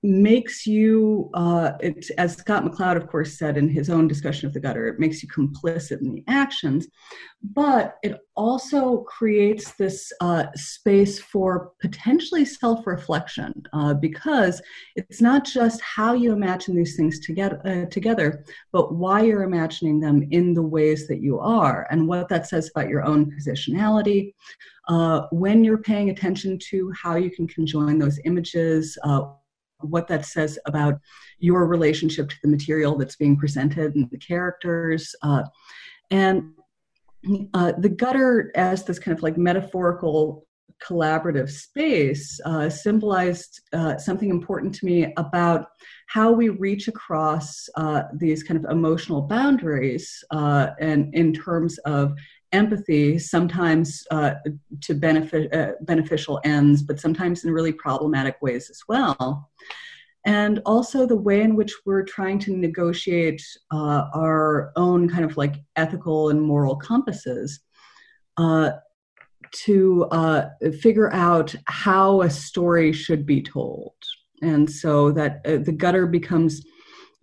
makes 0.06 0.68
you, 0.68 1.30
uh, 1.34 1.72
it, 1.80 2.10
as 2.18 2.38
Scott 2.38 2.64
McCloud, 2.64 2.96
of 2.96 3.08
course, 3.08 3.38
said 3.38 3.58
in 3.58 3.68
his 3.68 3.90
own 3.90 4.08
discussion 4.08 4.48
of 4.48 4.54
the 4.54 4.60
gutter, 4.60 4.88
it 4.88 5.00
makes 5.00 5.24
you 5.24 5.30
complicit 5.30 6.02
in 6.02 6.14
the 6.14 6.24
actions, 6.28 6.88
but 7.42 7.96
it 8.04 8.20
also 8.36 9.00
creates 9.00 9.74
this 9.74 10.12
uh, 10.22 10.46
space 10.56 11.20
for 11.20 11.72
potentially 11.82 12.46
self 12.46 12.86
reflection 12.86 13.54
uh, 13.74 13.94
because 13.94 14.62
it's 14.96 15.22
not 15.22 15.44
just 15.44 15.82
how 15.82 16.14
you 16.14 16.32
imagine 16.32 16.76
these 16.76 16.96
things 16.96 17.20
together, 17.20 17.60
uh, 17.66 17.90
together, 17.90 18.46
but 18.72 18.94
why 18.94 19.22
you're 19.22 19.44
imagining 19.44 20.00
them 20.00 20.28
in 20.32 20.54
the 20.54 20.62
ways 20.62 21.08
that 21.08 21.22
you 21.22 21.40
are 21.40 21.88
and 21.90 22.08
what 22.08 22.30
that 22.30 22.48
says 22.48 22.70
about 22.74 22.90
your 22.90 23.04
own 23.04 23.32
positionality. 23.32 24.34
Uh, 24.88 25.26
when 25.32 25.64
you're 25.64 25.80
paying 25.80 26.12
attention 26.12 26.60
to 26.60 26.92
how 26.92 27.16
you 27.16 27.32
can 27.32 27.48
conjoin 27.48 27.98
those 27.98 28.20
images, 28.26 28.98
uh, 29.04 29.22
what 29.86 30.08
that 30.08 30.26
says 30.26 30.58
about 30.66 31.00
your 31.40 31.66
relationship 31.66 32.30
to 32.30 32.36
the 32.44 32.50
material 32.50 32.98
that's 32.98 33.16
being 33.16 33.38
presented 33.38 33.96
and 33.96 34.10
the 34.10 34.18
characters. 34.18 35.16
Uh, 35.22 35.44
and 36.12 36.54
uh, 37.54 37.74
the 37.78 37.90
gutter, 37.90 38.52
as 38.56 38.84
this 38.84 39.00
kind 39.00 39.18
of 39.18 39.24
like 39.24 39.38
metaphorical 39.38 40.46
collaborative 40.84 41.50
space, 41.50 42.40
uh, 42.46 42.70
symbolized 42.70 43.62
uh, 43.74 43.98
something 43.98 44.30
important 44.30 44.76
to 44.76 44.86
me 44.86 45.14
about 45.18 45.68
how 46.08 46.32
we 46.32 46.50
reach 46.50 46.88
across 46.88 47.68
uh, 47.76 48.04
these 48.14 48.44
kind 48.44 48.64
of 48.64 48.70
emotional 48.72 49.22
boundaries 49.22 50.24
uh, 50.32 50.68
and 50.80 51.14
in 51.16 51.34
terms 51.34 51.78
of 51.80 52.16
empathy, 52.52 53.20
sometimes 53.20 54.04
uh, 54.12 54.36
to 54.82 54.94
benefit 54.94 55.54
uh, 55.54 55.72
beneficial 55.82 56.40
ends, 56.44 56.82
but 56.84 57.00
sometimes 57.00 57.44
in 57.44 57.52
really 57.52 57.74
problematic 57.74 58.38
ways 58.42 58.70
as 58.70 58.82
well. 58.88 59.50
And 60.26 60.60
also 60.66 61.06
the 61.06 61.16
way 61.16 61.42
in 61.42 61.56
which 61.56 61.74
we're 61.86 62.04
trying 62.04 62.40
to 62.40 62.58
negotiate 62.58 63.44
uh, 63.72 64.06
our 64.14 64.72
own 64.76 65.08
kind 65.08 65.24
of 65.24 65.38
like 65.38 65.56
ethical 65.76 66.30
and 66.30 66.42
moral 66.42 66.76
compasses 66.76 67.60
uh, 68.38 68.72
to 69.52 70.06
uh, 70.06 70.50
figure 70.82 71.14
out 71.14 71.54
how 71.68 72.22
a 72.22 72.30
story 72.30 72.92
should 72.92 73.26
be 73.26 73.42
told. 73.42 73.94
And 74.42 74.70
so 74.70 75.12
that 75.12 75.42
uh, 75.46 75.58
the 75.58 75.72
gutter 75.72 76.08
becomes 76.08 76.66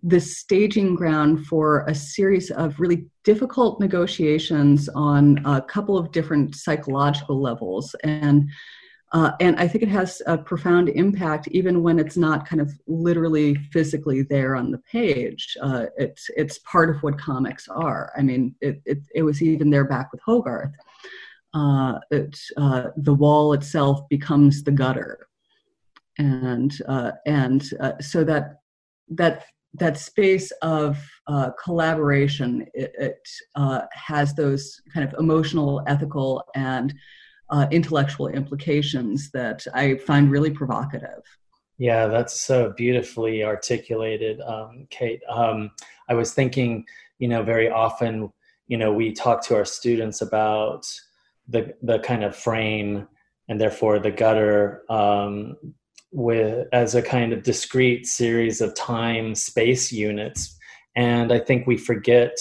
the 0.03 0.19
staging 0.19 0.95
ground 0.95 1.45
for 1.45 1.85
a 1.87 1.95
series 1.95 2.51
of 2.51 2.79
really 2.79 3.05
difficult 3.23 3.79
negotiations 3.79 4.89
on 4.89 5.41
a 5.45 5.61
couple 5.61 5.97
of 5.97 6.11
different 6.11 6.55
psychological 6.55 7.41
levels 7.41 7.95
and 8.03 8.49
uh, 9.13 9.31
and 9.39 9.55
I 9.57 9.67
think 9.67 9.83
it 9.83 9.89
has 9.89 10.23
a 10.25 10.35
profound 10.35 10.89
impact 10.89 11.47
even 11.49 11.83
when 11.83 11.99
it's 11.99 12.17
not 12.17 12.47
kind 12.47 12.59
of 12.59 12.71
literally 12.87 13.53
physically 13.71 14.23
there 14.23 14.55
on 14.55 14.71
the 14.71 14.79
page. 14.79 15.55
Uh, 15.61 15.85
it's 15.97 16.31
it's 16.35 16.57
part 16.59 16.89
of 16.89 17.01
what 17.03 17.19
comics 17.19 17.67
are. 17.67 18.11
I 18.17 18.23
mean, 18.23 18.55
it 18.59 18.81
it, 18.85 18.99
it 19.13 19.21
was 19.21 19.41
even 19.43 19.69
there 19.69 19.85
back 19.85 20.11
with 20.11 20.21
Hogarth. 20.25 20.73
Uh, 21.53 21.99
it, 22.09 22.39
uh, 22.57 22.87
the 22.97 23.13
wall 23.13 23.53
itself 23.53 24.01
becomes 24.09 24.63
the 24.63 24.71
gutter, 24.71 25.27
and 26.17 26.75
uh, 26.87 27.11
and 27.27 27.69
uh, 27.79 27.93
so 28.01 28.23
that 28.23 28.61
that 29.09 29.45
that 29.75 29.97
space 29.97 30.51
of 30.61 30.97
uh, 31.27 31.49
collaboration 31.63 32.65
it, 32.73 32.93
it 32.97 33.29
uh, 33.55 33.81
has 33.93 34.33
those 34.35 34.81
kind 34.93 35.07
of 35.07 35.19
emotional 35.19 35.83
ethical 35.87 36.43
and 36.55 36.93
uh, 37.49 37.67
intellectual 37.71 38.27
implications 38.27 39.29
that 39.31 39.65
i 39.73 39.95
find 39.97 40.31
really 40.31 40.51
provocative. 40.51 41.23
Yeah 41.77 42.07
that's 42.07 42.39
so 42.39 42.73
beautifully 42.77 43.43
articulated 43.43 44.39
um, 44.41 44.87
kate. 44.89 45.21
Um, 45.29 45.71
i 46.09 46.13
was 46.13 46.33
thinking 46.33 46.85
you 47.19 47.27
know 47.27 47.43
very 47.43 47.69
often 47.69 48.31
you 48.67 48.77
know 48.77 48.93
we 48.93 49.11
talk 49.11 49.43
to 49.45 49.55
our 49.55 49.65
students 49.65 50.21
about 50.21 50.85
the 51.47 51.73
the 51.81 51.99
kind 51.99 52.23
of 52.23 52.35
frame 52.35 53.07
and 53.49 53.59
therefore 53.59 53.99
the 53.99 54.11
gutter 54.11 54.83
um, 54.89 55.57
with 56.13 56.67
as 56.71 56.95
a 56.95 57.01
kind 57.01 57.33
of 57.33 57.43
discrete 57.43 58.05
series 58.05 58.61
of 58.61 58.75
time 58.75 59.35
space 59.35 59.91
units. 59.91 60.55
And 60.95 61.33
i 61.33 61.39
think 61.39 61.65
we 61.65 61.77
forget 61.77 62.37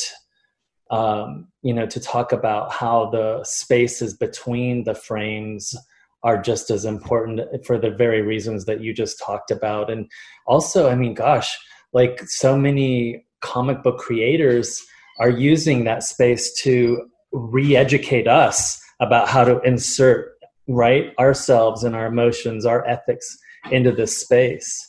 um, 0.90 1.48
you 1.62 1.72
know 1.72 1.86
to 1.86 1.98
talk 1.98 2.32
about 2.32 2.70
how 2.70 3.08
the 3.10 3.42
spaces 3.44 4.14
between 4.14 4.84
the 4.84 4.94
frames 4.94 5.74
are 6.22 6.40
just 6.40 6.70
as 6.70 6.84
important 6.84 7.40
for 7.66 7.78
the 7.78 7.90
very 7.90 8.22
reasons 8.22 8.66
that 8.66 8.80
you 8.80 8.94
just 8.94 9.18
talked 9.18 9.50
about. 9.50 9.90
And 9.90 10.08
also 10.46 10.88
i 10.88 10.94
mean 10.94 11.14
gosh 11.14 11.56
like 11.92 12.22
so 12.26 12.56
many 12.56 13.24
comic 13.40 13.82
book 13.82 13.98
creators 13.98 14.82
are 15.18 15.30
using 15.30 15.84
that 15.84 16.02
space 16.02 16.52
to 16.62 17.08
re-educate 17.32 18.26
us 18.26 18.80
about 19.00 19.28
how 19.28 19.44
to 19.44 19.60
insert 19.60 20.32
right 20.68 21.12
ourselves 21.18 21.84
and 21.84 21.94
our 21.96 22.06
emotions 22.06 22.64
our 22.64 22.86
ethics 22.86 23.36
into 23.70 23.92
this 23.92 24.18
space. 24.18 24.88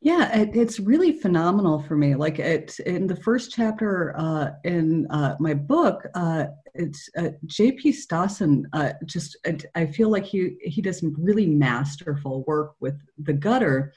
Yeah 0.00 0.36
it, 0.36 0.54
it's 0.54 0.78
really 0.78 1.12
phenomenal 1.12 1.82
for 1.82 1.96
me. 1.96 2.14
Like 2.14 2.38
it 2.38 2.78
in 2.80 3.06
the 3.06 3.16
first 3.16 3.52
chapter 3.52 4.14
uh, 4.18 4.50
in 4.64 5.06
uh, 5.10 5.36
my 5.40 5.54
book 5.54 6.06
uh, 6.14 6.46
it's 6.74 7.08
uh, 7.16 7.28
jp 7.46 7.94
stassen 7.94 8.64
uh, 8.72 8.92
just 9.06 9.36
i 9.74 9.86
feel 9.86 10.10
like 10.10 10.24
he 10.24 10.56
he 10.60 10.82
does 10.82 10.98
some 10.98 11.14
really 11.18 11.46
masterful 11.46 12.42
work 12.46 12.74
with 12.80 12.96
the 13.18 13.32
gutter 13.32 13.92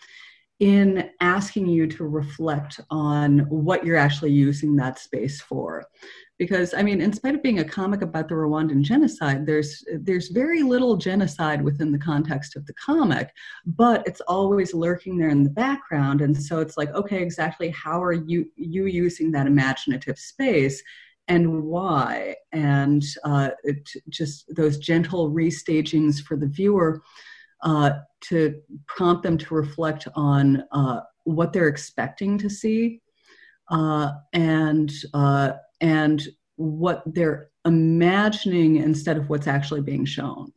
in 0.59 1.09
asking 1.21 1.67
you 1.67 1.85
to 1.87 2.03
reflect 2.03 2.79
on 2.89 3.39
what 3.49 3.85
you're 3.85 3.97
actually 3.97 4.31
using 4.31 4.75
that 4.75 4.97
space 4.97 5.39
for 5.39 5.85
because 6.37 6.73
I 6.73 6.83
mean, 6.83 7.01
in 7.01 7.13
spite 7.13 7.35
of 7.35 7.41
being 7.41 7.59
a 7.59 7.65
comic 7.65 8.01
about 8.01 8.29
the 8.29 8.35
Rwandan 8.35 8.83
genocide, 8.83 9.45
there's 9.45 9.83
there's 10.01 10.29
very 10.29 10.61
little 10.61 10.95
genocide 10.95 11.61
within 11.61 11.91
the 11.91 11.97
context 11.97 12.55
of 12.55 12.65
the 12.65 12.73
comic, 12.73 13.31
but 13.65 14.05
it's 14.07 14.21
always 14.21 14.73
lurking 14.73 15.17
there 15.17 15.29
in 15.29 15.43
the 15.43 15.49
background, 15.49 16.21
and 16.21 16.39
so 16.39 16.59
it's 16.59 16.77
like, 16.77 16.93
okay, 16.93 17.21
exactly 17.21 17.69
how 17.69 18.01
are 18.01 18.13
you 18.13 18.45
you 18.55 18.85
using 18.85 19.31
that 19.31 19.47
imaginative 19.47 20.19
space? 20.19 20.81
And 21.29 21.63
why? 21.63 22.35
And 22.53 23.03
uh, 23.25 23.49
it, 23.63 23.89
just 24.09 24.55
those 24.55 24.77
gentle 24.77 25.31
restagings 25.31 26.21
for 26.21 26.37
the 26.37 26.47
viewer 26.47 27.01
uh, 27.63 27.91
to 28.21 28.59
prompt 28.87 29.23
them 29.23 29.37
to 29.37 29.53
reflect 29.53 30.07
on 30.15 30.63
uh, 30.71 31.01
what 31.23 31.53
they're 31.53 31.67
expecting 31.67 32.37
to 32.37 32.49
see 32.49 33.01
uh, 33.69 34.11
and 34.33 34.91
uh, 35.13 35.53
and 35.81 36.27
what 36.55 37.03
they're 37.05 37.49
imagining 37.65 38.77
instead 38.77 39.17
of 39.17 39.29
what's 39.29 39.47
actually 39.47 39.81
being 39.81 40.05
shown. 40.05 40.51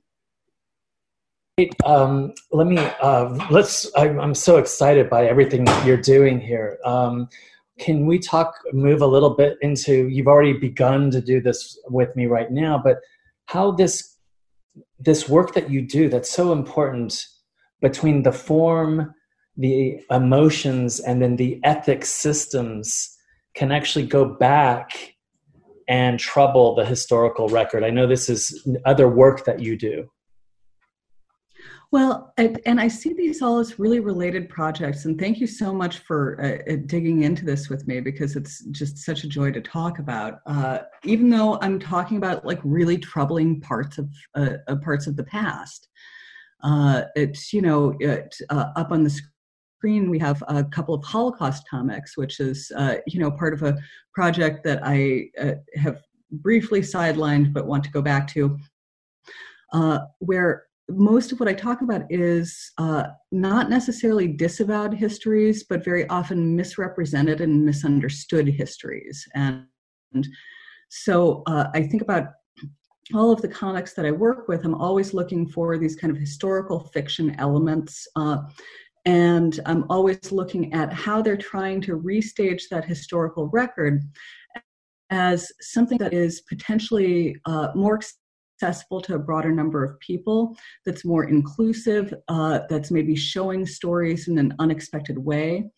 Um, 1.84 2.32
let 2.52 2.66
me 2.66 2.78
uh, 2.78 3.36
let's. 3.50 3.90
I, 3.94 4.06
am 4.06 4.34
so 4.34 4.56
excited 4.56 5.10
by 5.10 5.26
everything 5.26 5.66
you're 5.84 5.98
doing 6.00 6.40
here. 6.40 6.78
Um, 6.86 7.28
can 7.78 8.06
we 8.06 8.18
talk? 8.18 8.54
Move 8.72 9.02
a 9.02 9.06
little 9.06 9.30
bit 9.30 9.58
into. 9.60 10.08
You've 10.08 10.28
already 10.28 10.54
begun 10.54 11.10
to 11.10 11.20
do 11.20 11.40
this 11.40 11.78
with 11.88 12.14
me 12.16 12.26
right 12.26 12.50
now, 12.50 12.80
but 12.82 12.98
how 13.46 13.72
this 13.72 14.16
this 14.98 15.28
work 15.28 15.52
that 15.54 15.68
you 15.68 15.82
do 15.82 16.08
that's 16.08 16.30
so 16.30 16.52
important 16.52 17.26
between 17.80 18.22
the 18.22 18.32
form, 18.32 19.14
the 19.56 20.00
emotions, 20.10 21.00
and 21.00 21.20
then 21.20 21.36
the 21.36 21.60
ethics 21.64 22.08
systems 22.08 23.16
can 23.54 23.72
actually 23.72 24.06
go 24.06 24.24
back 24.24 25.14
and 25.88 26.20
trouble 26.20 26.74
the 26.74 26.84
historical 26.84 27.48
record. 27.48 27.82
I 27.82 27.90
know 27.90 28.06
this 28.06 28.28
is 28.28 28.66
other 28.84 29.08
work 29.08 29.44
that 29.44 29.60
you 29.60 29.76
do. 29.76 30.08
Well, 31.92 32.32
and 32.38 32.80
I 32.80 32.86
see 32.86 33.14
these 33.14 33.42
all 33.42 33.58
as 33.58 33.80
really 33.80 33.98
related 33.98 34.48
projects, 34.48 35.06
and 35.06 35.18
thank 35.18 35.40
you 35.40 35.48
so 35.48 35.74
much 35.74 35.98
for 35.98 36.40
uh, 36.40 36.72
uh, 36.72 36.76
digging 36.86 37.24
into 37.24 37.44
this 37.44 37.68
with 37.68 37.88
me 37.88 37.98
because 37.98 38.36
it's 38.36 38.64
just 38.66 38.98
such 38.98 39.24
a 39.24 39.28
joy 39.28 39.50
to 39.50 39.60
talk 39.60 39.98
about. 39.98 40.38
Uh, 40.46 40.78
even 41.02 41.28
though 41.28 41.58
I'm 41.60 41.80
talking 41.80 42.16
about 42.16 42.46
like 42.46 42.60
really 42.62 42.96
troubling 42.96 43.60
parts 43.60 43.98
of 43.98 44.08
uh, 44.36 44.76
parts 44.84 45.08
of 45.08 45.16
the 45.16 45.24
past, 45.24 45.88
uh, 46.62 47.02
it's 47.14 47.52
you 47.52 47.62
know 47.62 47.94
it, 48.00 48.34
uh, 48.50 48.66
up 48.76 48.92
on 48.92 49.04
the 49.04 49.20
screen 49.80 50.10
we 50.10 50.18
have 50.18 50.42
a 50.48 50.64
couple 50.64 50.94
of 50.94 51.04
Holocaust 51.04 51.64
comics, 51.68 52.16
which 52.16 52.40
is 52.40 52.70
uh, 52.76 52.96
you 53.06 53.20
know 53.20 53.30
part 53.30 53.54
of 53.54 53.62
a 53.62 53.78
project 54.14 54.64
that 54.64 54.80
I 54.82 55.30
uh, 55.40 55.54
have 55.76 56.02
briefly 56.30 56.80
sidelined 56.80 57.52
but 57.52 57.66
want 57.66 57.84
to 57.84 57.90
go 57.90 58.02
back 58.02 58.28
to, 58.28 58.58
uh, 59.72 60.00
where 60.18 60.64
most 60.88 61.32
of 61.32 61.40
what 61.40 61.48
I 61.48 61.52
talk 61.52 61.82
about 61.82 62.02
is 62.10 62.72
uh, 62.78 63.04
not 63.30 63.70
necessarily 63.70 64.26
disavowed 64.26 64.92
histories, 64.92 65.64
but 65.64 65.84
very 65.84 66.08
often 66.08 66.56
misrepresented 66.56 67.40
and 67.40 67.64
misunderstood 67.64 68.48
histories. 68.48 69.26
And, 69.34 69.66
and 70.12 70.26
so 70.88 71.42
uh, 71.46 71.68
I 71.74 71.82
think 71.82 72.02
about 72.02 72.28
all 73.14 73.32
of 73.32 73.42
the 73.42 73.48
comics 73.48 73.94
that 73.94 74.06
I 74.06 74.10
work 74.10 74.48
with, 74.48 74.64
I'm 74.64 74.74
always 74.74 75.14
looking 75.14 75.46
for 75.46 75.78
these 75.78 75.96
kind 75.96 76.10
of 76.10 76.18
historical 76.18 76.80
fiction 76.92 77.34
elements 77.38 78.06
uh, 78.16 78.38
and 79.06 79.60
I'm 79.66 79.84
always 79.88 80.30
looking 80.30 80.72
at 80.72 80.92
how 80.92 81.22
they're 81.22 81.36
trying 81.36 81.80
to 81.82 81.98
restage 81.98 82.64
that 82.70 82.84
historical 82.84 83.48
record 83.48 84.02
as 85.10 85.50
something 85.60 85.98
that 85.98 86.12
is 86.12 86.42
potentially 86.42 87.36
uh, 87.46 87.68
more 87.74 87.98
accessible 88.62 89.00
to 89.00 89.14
a 89.14 89.18
broader 89.18 89.50
number 89.50 89.82
of 89.82 89.98
people, 90.00 90.56
that's 90.84 91.04
more 91.04 91.24
inclusive, 91.24 92.14
uh, 92.28 92.60
that's 92.68 92.90
maybe 92.90 93.16
showing 93.16 93.66
stories 93.66 94.28
in 94.28 94.38
an 94.38 94.54
unexpected 94.58 95.18
way. 95.18 95.70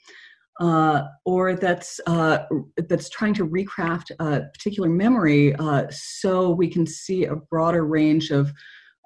Uh, 0.60 1.04
or 1.24 1.54
that's 1.54 1.98
uh, 2.06 2.40
that's 2.88 3.08
trying 3.08 3.32
to 3.34 3.46
recraft 3.46 4.10
a 4.20 4.42
particular 4.52 4.88
memory 4.88 5.54
uh, 5.54 5.84
so 5.90 6.50
we 6.50 6.68
can 6.68 6.86
see 6.86 7.24
a 7.24 7.34
broader 7.34 7.86
range 7.86 8.30
of 8.30 8.52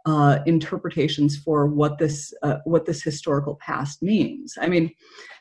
uh, 0.07 0.39
interpretations 0.47 1.37
for 1.37 1.67
what 1.67 1.99
this 1.99 2.33
uh, 2.43 2.59
what 2.65 2.87
this 2.87 3.03
historical 3.03 3.57
past 3.61 4.03
means. 4.03 4.55
I 4.61 4.69
mean, 4.69 4.93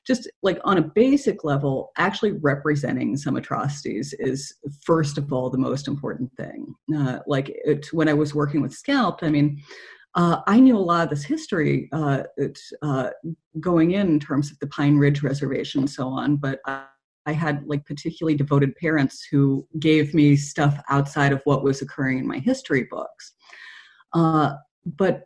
just 0.05 0.29
like 0.41 0.59
on 0.63 0.79
a 0.79 0.81
basic 0.81 1.43
level, 1.43 1.91
actually 1.97 2.31
representing 2.33 3.15
some 3.15 3.35
atrocities 3.35 4.13
is 4.17 4.55
first 4.83 5.17
of 5.19 5.31
all 5.31 5.49
the 5.49 5.57
most 5.57 5.87
important 5.87 6.31
thing. 6.35 6.73
Uh, 6.95 7.19
like 7.27 7.49
it, 7.63 7.87
when 7.93 8.09
I 8.09 8.13
was 8.13 8.33
working 8.33 8.61
with 8.61 8.73
Scalped, 8.73 9.23
I 9.23 9.29
mean. 9.29 9.61
Uh, 10.15 10.41
I 10.47 10.59
knew 10.61 10.77
a 10.77 10.79
lot 10.79 11.03
of 11.03 11.09
this 11.09 11.25
history 11.25 11.89
uh, 11.91 12.23
uh, 12.81 13.09
going 13.59 13.91
in, 13.91 14.07
in 14.07 14.19
terms 14.19 14.49
of 14.49 14.57
the 14.59 14.67
Pine 14.67 14.97
Ridge 14.97 15.21
Reservation 15.21 15.81
and 15.81 15.89
so 15.89 16.07
on, 16.07 16.37
but 16.37 16.59
I, 16.65 16.85
I 17.25 17.33
had 17.33 17.65
like 17.65 17.85
particularly 17.85 18.37
devoted 18.37 18.75
parents 18.77 19.27
who 19.29 19.67
gave 19.79 20.13
me 20.13 20.35
stuff 20.35 20.81
outside 20.89 21.33
of 21.33 21.41
what 21.43 21.63
was 21.63 21.81
occurring 21.81 22.19
in 22.19 22.27
my 22.27 22.39
history 22.39 22.87
books. 22.89 23.33
Uh, 24.13 24.53
but 24.85 25.23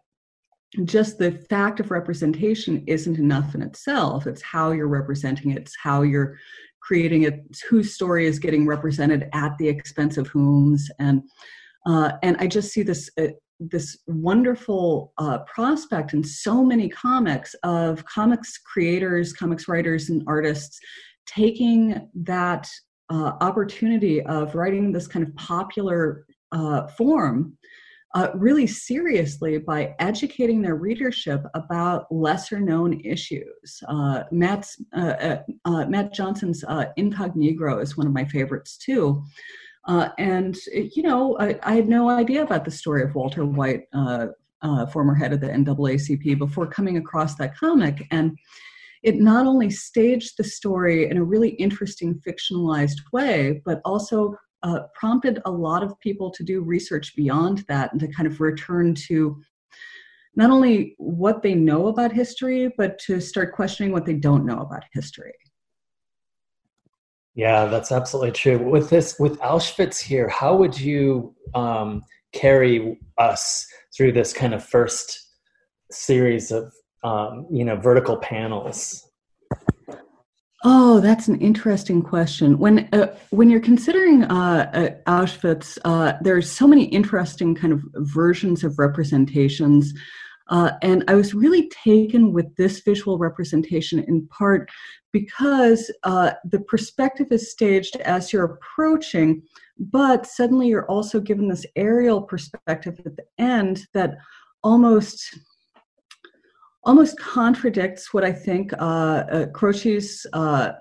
just 0.86 1.18
the 1.18 1.32
fact 1.32 1.80
of 1.80 1.92
representation 1.92 2.84
isn't 2.88 3.18
enough 3.18 3.54
in 3.54 3.62
itself. 3.62 4.26
It's 4.28 4.42
how 4.42 4.72
you're 4.72 4.88
representing 4.88 5.52
it, 5.52 5.58
it's 5.58 5.76
how 5.82 6.02
you're 6.02 6.38
creating 6.82 7.24
it, 7.24 7.44
whose 7.70 7.94
story 7.94 8.26
is 8.26 8.40
getting 8.40 8.66
represented 8.66 9.30
at 9.34 9.58
the 9.58 9.68
expense 9.68 10.18
of 10.18 10.28
whom's. 10.28 10.90
And 11.00 11.24
uh, 11.86 12.14
and 12.24 12.38
I 12.40 12.48
just 12.48 12.72
see 12.72 12.84
this 12.84 13.10
uh, 13.20 13.28
this 13.60 13.98
wonderful 14.08 15.14
uh, 15.18 15.40
prospect 15.40 16.14
in 16.14 16.24
so 16.24 16.64
many 16.64 16.90
comics 16.90 17.54
of 17.64 18.04
comics 18.06 18.58
creators, 18.58 19.34
comics 19.34 19.68
writers, 19.68 20.10
and 20.10 20.24
artists 20.28 20.80
taking 21.26 22.08
that 22.16 22.68
uh, 23.10 23.34
opportunity 23.42 24.22
of 24.24 24.56
writing 24.56 24.92
this 24.92 25.08
kind 25.08 25.26
of 25.26 25.36
popular 25.36 26.26
uh, 26.52 26.88
form 26.88 27.58
uh, 28.16 28.30
really 28.34 28.66
seriously 28.66 29.60
by 29.60 29.96
educating 30.00 30.62
their 30.62 30.76
readership 30.76 31.44
about 31.54 32.12
lesser 32.12 32.60
known 32.60 33.00
issues. 33.02 33.84
Uh, 33.88 34.24
Mat's, 34.32 34.82
uh, 34.94 35.38
Mat 35.66 36.12
Johnson's 36.12 36.64
Incognegro 36.64 37.82
is 37.82 37.98
one 37.98 38.08
of 38.08 38.14
my 38.14 38.26
favorites 38.26 38.78
too. 38.78 39.24
Uh, 39.90 40.10
and, 40.20 40.56
uh, 40.78 40.82
you 40.94 41.02
know, 41.02 41.36
I, 41.40 41.60
I, 41.64 41.74
had 41.74 41.90
no 41.90 42.12
idea 42.12 42.44
about 42.44 42.64
the 42.64 42.70
story 42.70 43.02
of 43.02 43.16
Walter 43.16 43.44
White, 43.44 43.86
uh, 43.92 44.28
former 44.94 45.16
head 45.16 45.34
of 45.34 45.42
the 45.42 45.48
NAACP, 45.48 46.38
before 46.38 46.68
coming 46.68 46.98
across 46.98 47.34
that 47.36 47.58
comic. 47.58 48.06
And 48.12 48.38
it 49.02 49.16
not 49.16 49.48
only 49.48 49.72
staged 49.72 50.34
the 50.38 50.44
story 50.44 51.10
in 51.10 51.18
a 51.18 51.24
really 51.24 51.50
interesting 51.52 52.22
fictionalized 52.28 53.00
way, 53.12 53.64
but 53.66 53.82
also 53.84 54.36
uh, 54.62 54.82
prompted 54.94 55.42
a 55.46 55.52
lot 55.52 55.82
of 55.82 56.00
people 56.02 56.30
to 56.34 56.44
do 56.44 56.62
research 56.62 57.16
beyond 57.16 57.66
that 57.68 57.92
and 57.92 58.00
to 58.02 58.08
kind 58.10 58.28
of 58.28 58.40
return 58.40 58.94
to 59.08 59.42
not 60.36 60.52
only 60.52 60.94
what 61.00 61.42
they 61.42 61.56
know 61.56 61.88
about 61.88 62.12
history, 62.12 62.72
but 62.78 63.00
to 63.00 63.20
start 63.20 63.56
questioning 63.56 63.92
what 63.92 64.06
they 64.06 64.14
don't 64.14 64.46
know 64.46 64.60
about 64.60 64.84
history. 64.94 65.34
Yeah, 67.36 67.66
that's 67.66 67.92
absolutely 67.92 68.32
true. 68.32 68.58
With 68.58 68.90
this, 68.90 69.18
with 69.20 69.40
Auschwitz 69.40 70.00
here, 70.00 70.28
how 70.28 70.56
would 70.56 70.80
you 70.80 71.36
um, 71.54 72.02
carry 72.34 73.00
us 73.18 73.66
through 73.96 74.14
this 74.14 74.34
kind 74.34 74.54
of 74.54 74.64
first 74.64 75.28
series 75.92 76.52
of 76.52 76.74
um, 77.04 77.48
you 77.52 77.64
know 77.64 77.76
vertical 77.76 78.18
panels? 78.18 79.10
Oh, 80.66 81.00
that's 81.00 81.30
an 81.30 81.40
interesting 81.40 82.02
question. 82.02 82.58
When 82.58 82.90
uh, 82.92 83.16
when 83.30 83.50
you're 83.50 83.62
considering 83.62 84.24
uh, 84.26 84.70
uh, 84.74 84.90
Auschwitz, 85.10 85.78
uh, 85.86 86.14
there 86.22 86.36
are 86.36 86.42
so 86.42 86.68
many 86.68 86.84
interesting 86.86 87.56
kind 87.56 87.72
of 87.72 87.82
versions 87.96 88.66
of 88.66 88.78
representations, 88.78 89.94
uh, 90.50 90.72
and 90.82 91.04
I 91.08 91.16
was 91.16 91.34
really 91.34 91.70
taken 91.70 92.34
with 92.34 92.56
this 92.56 92.82
visual 92.82 93.18
representation 93.18 94.00
in 94.00 94.28
part 94.28 94.70
because 95.12 95.92
uh, 96.04 96.32
the 96.46 96.60
perspective 96.62 97.28
is 97.32 97.52
staged 97.52 97.96
as 97.98 98.34
you're 98.34 98.46
approaching, 98.46 99.44
but 99.78 100.26
suddenly 100.26 100.68
you're 100.68 100.90
also 100.90 101.20
given 101.20 101.48
this 101.48 101.66
aerial 101.76 102.22
perspective 102.22 103.00
at 103.06 103.16
the 103.16 103.26
end 103.38 103.88
that 103.94 104.18
almost 104.64 105.40
almost 106.84 107.20
contradicts 107.20 108.14
what 108.14 108.24
I 108.24 108.32
think 108.32 108.72
uh, 108.74 108.76
uh, 109.32 109.46
Croci's 109.48 110.26
uh, 110.34 110.72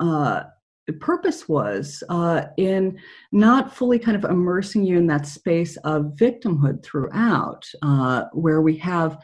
uh, 0.00 0.44
purpose 0.92 1.48
was 1.48 2.02
uh, 2.08 2.42
in 2.56 2.98
not 3.32 3.74
fully 3.74 3.98
kind 3.98 4.16
of 4.16 4.30
immersing 4.30 4.84
you 4.84 4.98
in 4.98 5.06
that 5.06 5.26
space 5.26 5.76
of 5.78 6.12
victimhood 6.16 6.82
throughout, 6.84 7.64
uh, 7.82 8.24
where 8.32 8.62
we 8.62 8.76
have. 8.78 9.18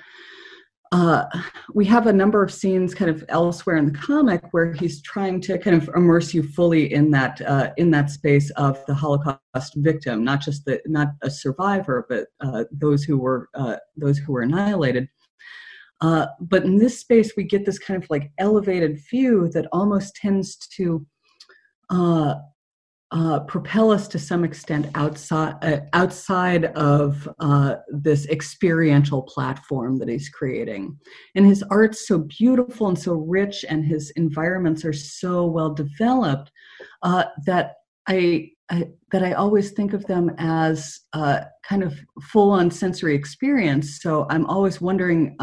Uh, 0.93 1.25
we 1.73 1.85
have 1.85 2.09
a 2.09 2.13
number 2.13 2.43
of 2.43 2.53
scenes 2.53 2.97
kind 2.97 3.09
of 3.09 3.25
elsewhere 3.29 3.77
in 3.77 3.87
the 3.87 3.97
comic 3.97 4.43
where 4.51 4.73
he's 4.73 5.01
trying 5.03 5.41
to 5.41 5.57
kind 5.57 5.81
of 5.81 5.89
immerse 5.95 6.35
you 6.35 6.43
fully 6.43 6.93
in 6.93 7.13
that 7.13 7.41
uh, 7.43 7.71
in 7.77 7.93
that 7.93 8.11
space 8.11 8.51
of 8.57 8.85
the 8.87 8.95
Holocaust 8.95 9.75
victim, 9.77 10.25
not 10.25 10.41
just 10.41 10.65
the 10.65 10.81
not 10.87 11.11
a 11.23 11.31
survivor, 11.31 12.07
but 12.09 12.27
uh, 12.41 12.65
those 12.73 13.05
who 13.05 13.19
were 13.19 13.49
uh, 13.55 13.77
those 13.97 14.19
who 14.19 14.33
were 14.33 14.43
annihilated. 14.43 15.09
Uh, 16.01 16.27
but 16.41 16.65
in 16.65 16.77
this 16.77 16.99
space, 16.99 17.35
we 17.37 17.45
get 17.45 17.65
this 17.65 17.79
kind 17.79 18.03
of 18.03 18.09
like 18.11 18.33
elevated 18.39 18.99
view 19.11 19.49
that 19.53 19.69
almost 19.73 20.17
tends 20.17 20.57
to 20.57 21.07
uh, 21.91 22.35
uh, 23.13 23.41
propel 23.41 23.91
us 23.91 24.07
to 24.07 24.21
some 24.21 24.45
extent 24.45 24.87
outside 24.95 25.57
uh, 25.63 25.81
outside 25.95 26.67
of 26.77 27.29
uh, 27.41 27.75
this 27.89 28.29
experiential 28.29 29.23
platform 29.23 29.99
that 29.99 30.09
he's 30.09 30.29
creating. 30.29 30.97
And 31.35 31.45
his 31.45 31.65
art's 31.65 32.07
so 32.07 32.19
beautiful 32.21 32.87
and 32.87 32.97
so 32.97 33.15
rich, 33.15 33.65
and 33.69 33.85
his 33.85 34.11
environments 34.11 34.85
are 34.85 34.93
so 34.93 35.45
well 35.45 35.75
developed 35.75 36.53
uh, 37.03 37.25
that 37.47 37.75
I, 38.07 38.51
I, 38.71 38.91
that 39.11 39.25
I 39.25 39.33
always 39.33 39.73
think 39.73 39.93
of 39.93 40.07
them 40.07 40.31
as 40.39 41.01
kind 41.13 41.83
of 41.83 41.99
full 42.23 42.53
on 42.53 42.71
sensory 42.71 43.17
experience. 43.17 44.01
So 44.01 44.27
I'm 44.31 44.47
always 44.47 44.81
wondering 44.81 45.37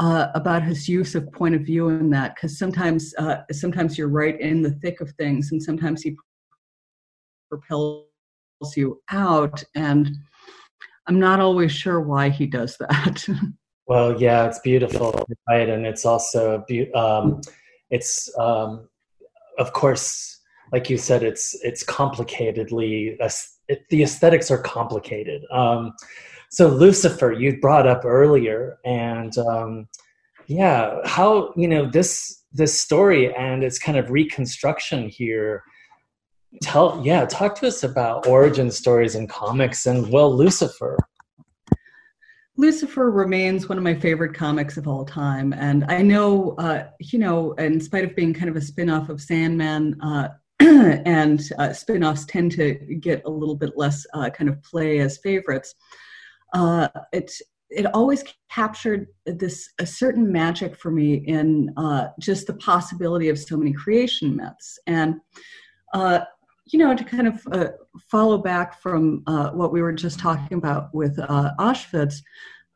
uh, 0.00 0.28
about 0.34 0.62
his 0.62 0.88
use 0.88 1.14
of 1.14 1.30
point 1.30 1.54
of 1.54 1.60
view 1.60 1.90
in 1.90 2.08
that 2.08 2.34
because 2.34 2.58
sometimes 2.58 3.14
uh, 3.18 3.42
sometimes 3.52 3.98
you're 3.98 4.08
right 4.08 4.40
in 4.40 4.62
the 4.62 4.72
thick 4.82 5.00
of 5.02 5.10
things 5.12 5.52
and 5.52 5.62
sometimes 5.62 6.02
he 6.02 6.16
propels 7.50 8.06
you 8.76 9.00
out 9.10 9.62
and 9.74 10.10
i'm 11.06 11.18
not 11.18 11.38
always 11.38 11.70
sure 11.70 12.00
why 12.00 12.28
he 12.28 12.46
does 12.46 12.76
that. 12.78 13.26
Well 13.86 14.20
yeah 14.22 14.46
it's 14.46 14.60
beautiful 14.60 15.26
right? 15.48 15.68
And 15.68 15.84
it's 15.84 16.06
also 16.06 16.64
um, 16.94 17.40
it's 17.90 18.30
um, 18.38 18.88
of 19.58 19.72
course 19.72 20.40
like 20.72 20.88
you 20.88 20.96
said 20.96 21.24
it's 21.24 21.58
it's 21.64 21.82
complicatedly 21.82 23.16
it, 23.68 23.88
the 23.90 24.04
aesthetics 24.04 24.50
are 24.50 24.62
complicated. 24.62 25.42
Um, 25.50 25.92
so 26.50 26.68
lucifer 26.68 27.32
you 27.32 27.58
brought 27.60 27.86
up 27.86 28.04
earlier 28.04 28.78
and 28.84 29.38
um, 29.38 29.88
yeah 30.46 30.98
how 31.04 31.52
you 31.56 31.66
know 31.66 31.88
this 31.88 32.42
this 32.52 32.78
story 32.78 33.34
and 33.34 33.62
its 33.62 33.78
kind 33.78 33.96
of 33.96 34.10
reconstruction 34.10 35.08
here 35.08 35.62
tell 36.60 37.00
yeah 37.04 37.24
talk 37.24 37.54
to 37.54 37.66
us 37.66 37.84
about 37.84 38.26
origin 38.26 38.70
stories 38.70 39.14
in 39.14 39.26
comics 39.26 39.86
and 39.86 40.10
well 40.12 40.34
lucifer. 40.34 40.98
Lucifer 42.56 43.10
remains 43.10 43.70
one 43.70 43.78
of 43.78 43.84
my 43.84 43.94
favorite 43.94 44.34
comics 44.34 44.76
of 44.76 44.86
all 44.86 45.02
time, 45.02 45.54
and 45.54 45.82
I 45.88 46.02
know, 46.02 46.56
uh, 46.58 46.88
you 46.98 47.18
know, 47.18 47.52
in 47.52 47.80
spite 47.80 48.04
of 48.04 48.14
being 48.14 48.34
kind 48.34 48.50
of 48.50 48.56
a 48.56 48.60
spin-off 48.60 49.08
of 49.08 49.18
Sandman, 49.18 49.98
uh, 50.02 50.28
and 50.60 51.42
uh, 51.58 51.72
spin-offs 51.72 52.26
tend 52.26 52.52
to 52.52 52.74
get 53.00 53.22
a 53.24 53.30
little 53.30 53.54
bit 53.54 53.78
less 53.78 54.04
uh, 54.12 54.28
kind 54.28 54.50
of 54.50 54.62
play 54.62 54.98
as 54.98 55.16
favorites 55.18 55.74
uh, 56.52 56.88
it 57.12 57.32
it 57.70 57.86
always 57.94 58.24
captured 58.50 59.06
this 59.26 59.70
a 59.78 59.86
certain 59.86 60.30
magic 60.30 60.76
for 60.76 60.90
me 60.90 61.14
in 61.14 61.72
uh, 61.76 62.08
just 62.18 62.48
the 62.48 62.54
possibility 62.54 63.28
of 63.28 63.38
so 63.38 63.56
many 63.56 63.72
creation 63.72 64.34
myths. 64.34 64.78
And 64.86 65.20
uh, 65.94 66.20
you 66.66 66.78
know 66.78 66.94
to 66.94 67.04
kind 67.04 67.26
of 67.26 67.40
uh, 67.52 67.68
follow 68.10 68.38
back 68.38 68.80
from 68.80 69.22
uh, 69.26 69.50
what 69.50 69.72
we 69.72 69.82
were 69.82 69.92
just 69.92 70.18
talking 70.18 70.56
about 70.58 70.94
with 70.94 71.18
uh, 71.18 71.50
auschwitz 71.58 72.22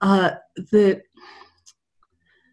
the 0.01 1.01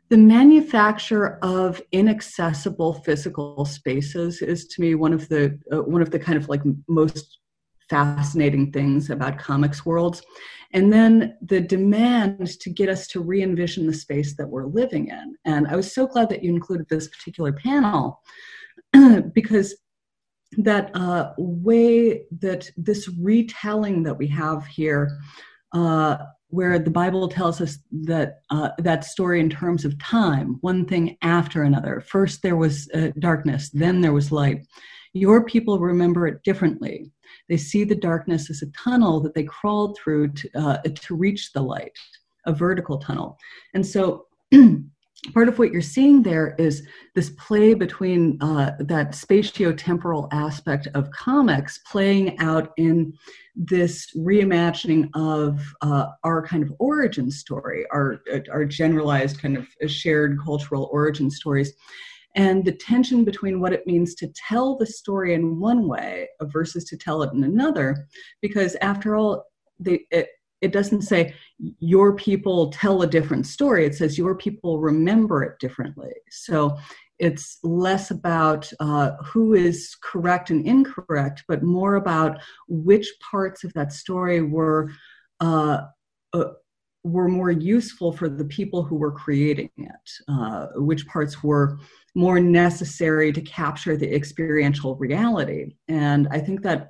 the 0.10 0.18
manufacture 0.18 1.38
of 1.42 1.82
inaccessible 1.94 2.94
physical 2.94 3.64
spaces 3.66 4.42
is 4.42 4.68
to 4.68 4.82
me 4.82 4.94
one 4.94 5.14
of 5.14 5.28
the 5.30 5.58
one 5.72 6.02
of 6.02 6.12
the 6.12 6.20
kind 6.20 6.38
of 6.38 6.50
like 6.50 6.62
most 6.88 7.40
fascinating 7.90 8.72
things 8.72 9.10
about 9.10 9.40
comics 9.40 9.86
worlds 9.86 10.22
and 10.74 10.92
then 10.92 11.38
the 11.42 11.60
demand 11.60 12.48
to 12.60 12.70
get 12.70 12.90
us 12.90 13.08
to 13.08 13.22
re-envision 13.22 13.88
the 13.88 13.94
space 13.94 14.36
that 14.36 14.48
we're 14.48 14.66
living 14.66 15.08
in. 15.08 15.36
And 15.46 15.68
i 15.68 15.76
was 15.76 15.94
so 15.94 16.08
glad 16.08 16.30
that 16.30 16.44
you 16.44 16.54
included 16.54 16.88
this 16.90 17.08
particular 17.08 17.52
panel 17.52 18.22
because 19.34 19.76
that 20.58 20.94
uh, 20.96 21.32
way 21.38 22.24
that 22.40 22.70
this 22.76 23.10
retelling 23.20 24.04
that 24.04 24.18
we 24.18 24.28
have 24.28 24.66
here 24.66 25.18
uh, 25.74 26.18
where 26.50 26.78
the 26.78 26.92
bible 26.92 27.30
tells 27.30 27.62
us 27.62 27.80
that 27.92 28.42
uh, 28.50 28.70
that 28.78 29.06
story 29.06 29.40
in 29.40 29.50
terms 29.50 29.86
of 29.86 29.98
time 30.00 30.58
one 30.62 30.86
thing 30.86 31.18
after 31.22 31.64
another. 31.64 32.02
First 32.02 32.42
there 32.42 32.58
was 32.58 32.90
uh, 32.94 33.12
darkness 33.20 33.70
then 33.70 34.02
there 34.02 34.14
was 34.14 34.32
light 34.32 34.66
your 35.14 35.44
people 35.46 35.80
remember 35.80 36.28
it 36.28 36.44
differently. 36.44 37.12
They 37.50 37.58
see 37.58 37.84
the 37.84 37.96
darkness 37.96 38.50
as 38.50 38.62
a 38.62 38.72
tunnel 38.72 39.20
that 39.22 39.34
they 39.34 39.44
crawled 39.44 39.98
through 39.98 40.34
to, 40.34 40.50
uh, 40.56 40.78
to 40.84 41.16
reach 41.16 41.52
the 41.54 41.62
light 41.62 41.92
a 42.46 42.54
vertical 42.54 42.98
tunnel. 42.98 43.38
And 43.74 43.86
so 43.86 44.26
part 45.34 45.48
of 45.48 45.60
what 45.60 45.72
you're 45.72 45.82
seeing 45.82 46.24
there 46.24 46.56
is 46.58 46.88
this 47.14 47.30
play 47.32 47.74
between 47.74 48.42
uh, 48.42 48.72
that 48.80 49.12
spatio-temporal 49.12 50.28
aspect 50.32 50.88
of 50.96 51.12
comics 51.12 51.80
playing 51.90 52.40
out 52.40 52.72
in 52.78 53.14
this 53.56 54.10
reimagining 54.18 55.10
of 55.14 55.62
uh, 55.82 56.08
our 56.24 56.46
kind 56.46 56.64
of 56.64 56.74
origin 56.80 57.30
story, 57.30 57.86
our, 57.92 58.22
our 58.52 58.66
generalized 58.66 59.40
kind 59.40 59.58
of 59.58 59.68
shared 59.92 60.40
cultural 60.44 60.90
origin 60.92 61.30
stories, 61.30 61.74
and 62.36 62.64
the 62.64 62.72
tension 62.72 63.24
between 63.24 63.60
what 63.60 63.74
it 63.74 63.86
means 63.86 64.16
to 64.16 64.28
tell 64.30 64.78
the 64.78 64.86
story 64.86 65.34
in 65.34 65.60
one 65.60 65.88
way 65.88 66.28
versus 66.44 66.86
to 66.86 66.98
tell 66.98 67.24
it 67.24 67.34
in 67.34 67.44
another, 67.44 68.08
because 68.42 68.76
after 68.82 69.16
all, 69.16 69.46
they, 69.80 70.06
it, 70.12 70.30
it 70.62 70.72
doesn't 70.72 71.02
say 71.02 71.34
your 71.80 72.16
people 72.16 72.70
tell 72.70 73.02
a 73.02 73.08
different 73.08 73.48
story. 73.48 73.86
It 73.86 73.96
says 73.96 74.18
your 74.18 74.36
people 74.36 74.80
remember 74.80 75.44
it 75.44 75.60
differently. 75.60 76.12
So 76.30 76.78
it's 77.22 77.60
less 77.64 78.12
about 78.12 78.72
uh, 78.80 79.12
who 79.24 79.54
is 79.54 79.96
correct 80.02 80.50
and 80.50 80.66
incorrect 80.66 81.44
but 81.48 81.62
more 81.62 81.96
about 81.96 82.42
which 82.68 83.08
parts 83.30 83.64
of 83.64 83.72
that 83.74 83.94
story 83.94 84.42
were 84.42 84.90
uh, 85.40 85.82
uh, 86.34 86.46
were 87.04 87.28
more 87.28 87.52
useful 87.52 88.12
for 88.12 88.30
the 88.30 88.46
people 88.46 88.84
who 88.84 88.96
were 88.96 89.12
creating 89.12 89.70
it 89.78 90.12
uh, 90.28 90.68
which 90.76 91.08
parts 91.08 91.44
were 91.44 91.80
more 92.14 92.40
necessary 92.40 93.32
to 93.32 93.42
capture 93.42 93.98
the 93.98 94.14
experiential 94.14 94.96
reality. 94.98 95.76
And 95.88 96.28
i 96.32 96.40
think 96.40 96.62
that 96.62 96.90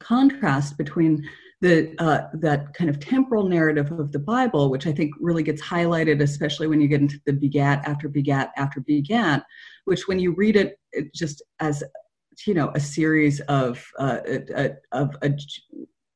contrast 0.00 0.76
between 0.76 1.24
the 1.62 1.94
uh, 2.00 2.26
that 2.34 2.74
kind 2.74 2.90
of 2.90 2.98
temporal 2.98 3.48
narrative 3.48 3.92
of 3.92 4.10
the 4.10 4.18
Bible, 4.18 4.68
which 4.68 4.88
I 4.88 4.92
think 4.92 5.12
really 5.20 5.44
gets 5.44 5.62
highlighted, 5.62 6.20
especially 6.20 6.66
when 6.66 6.80
you 6.80 6.88
get 6.88 7.00
into 7.00 7.20
the 7.24 7.32
begat 7.32 7.86
after 7.86 8.08
begat 8.08 8.50
after 8.56 8.80
begat, 8.80 9.44
which 9.84 10.08
when 10.08 10.18
you 10.18 10.34
read 10.34 10.56
it, 10.56 10.76
it 10.90 11.14
just 11.14 11.40
as 11.60 11.84
you 12.48 12.54
know 12.54 12.72
a 12.74 12.80
series 12.80 13.38
of 13.42 13.86
uh, 14.00 14.18
a, 14.26 14.70
of 14.90 15.16
a, 15.22 15.30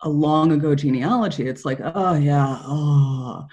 a 0.07 0.09
long 0.09 0.53
ago 0.53 0.75
genealogy, 0.75 1.49
it's 1.49 1.64
like 1.64 1.81
oh 1.83 2.14
yeah 2.14 2.59
oh. 2.62 3.47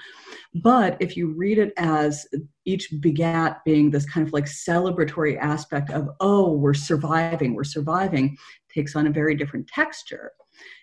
But 0.55 0.97
if 0.99 1.17
you 1.17 1.33
read 1.35 1.57
it 1.57 1.73
as 1.77 2.27
each 2.65 2.93
begat 3.01 3.63
being 3.65 3.89
this 3.89 4.07
kind 4.07 4.25
of 4.25 4.33
like 4.33 4.45
celebratory 4.45 5.37
aspect 5.39 5.89
of 5.89 6.09
oh 6.19 6.51
we're 6.53 6.75
surviving 6.75 7.55
we're 7.55 7.63
surviving 7.63 8.37
takes 8.73 8.95
on 8.95 9.07
a 9.07 9.11
very 9.11 9.35
different 9.35 9.67
texture 9.67 10.31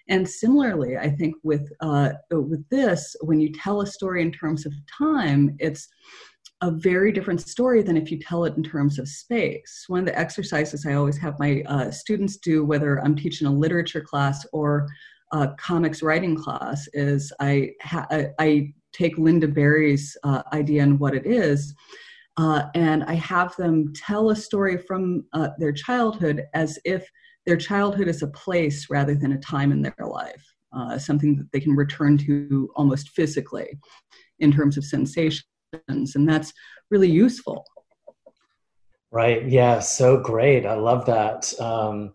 and 0.09 0.29
similarly, 0.29 0.97
I 0.99 1.09
think 1.09 1.37
with 1.45 1.71
uh, 1.81 2.11
with 2.31 2.69
this, 2.69 3.15
when 3.23 3.41
you 3.41 3.53
tell 3.53 3.81
a 3.81 3.87
story 3.87 4.23
in 4.23 4.33
terms 4.33 4.67
of 4.67 4.73
time, 4.99 5.57
it's 5.61 5.89
a 6.63 6.71
very 6.71 7.13
different 7.13 7.41
story 7.41 7.83
than 7.83 7.97
if 7.97 8.11
you 8.11 8.19
tell 8.19 8.45
it 8.45 8.57
in 8.57 8.63
terms 8.63 8.99
of 8.99 9.09
space. 9.09 9.85
One 9.87 10.01
of 10.01 10.07
the 10.07 10.19
exercises 10.19 10.85
I 10.85 10.95
always 10.95 11.17
have 11.19 11.39
my 11.39 11.63
uh, 11.67 11.91
students 11.91 12.37
do, 12.37 12.65
whether 12.65 12.99
I'm 12.99 13.17
teaching 13.17 13.47
a 13.47 13.53
literature 13.53 14.01
class 14.01 14.45
or 14.53 14.89
a 15.33 15.49
comics 15.59 16.03
writing 16.03 16.37
class, 16.37 16.89
is 16.93 17.33
I 17.41 17.71
ha- 17.83 18.09
I 18.39 18.73
take 18.93 19.17
Lynda 19.17 19.53
Barry's 19.53 20.17
uh, 20.25 20.43
idea 20.53 20.83
and 20.83 20.99
what 20.99 21.15
it 21.15 21.27
is. 21.27 21.75
Uh, 22.37 22.65
and 22.75 23.05
I 23.05 23.15
have 23.15 23.55
them 23.57 23.93
tell 23.95 24.31
a 24.31 24.37
story 24.37 24.79
from 24.79 25.25
uh, 25.33 25.51
their 25.59 25.73
childhood 25.73 26.45
as 26.55 26.79
if 26.85 27.07
their 27.47 27.57
childhood 27.57 28.09
is 28.09 28.23
a 28.23 28.29
place 28.29 28.89
rather 28.91 29.15
than 29.15 29.33
a 29.33 29.39
time 29.41 29.73
in 29.73 29.83
their 29.83 30.07
life, 30.07 30.45
uh, 30.73 30.99
something 30.99 31.37
that 31.37 31.51
they 31.53 31.61
can 31.61 31.75
return 31.75 32.17
to 32.19 32.71
almost 32.77 33.11
physically 33.11 33.79
in 34.39 34.53
terms 34.53 34.77
of 34.77 34.85
sensations. 34.85 35.45
And 35.89 36.29
that's 36.29 36.53
really 36.91 37.11
useful. 37.11 37.65
Right. 39.13 39.47
Yeah. 39.49 39.81
So 39.81 40.19
great. 40.19 40.67
I 40.67 40.75
love 40.75 41.05
that. 41.07 41.53
Um, 41.61 42.15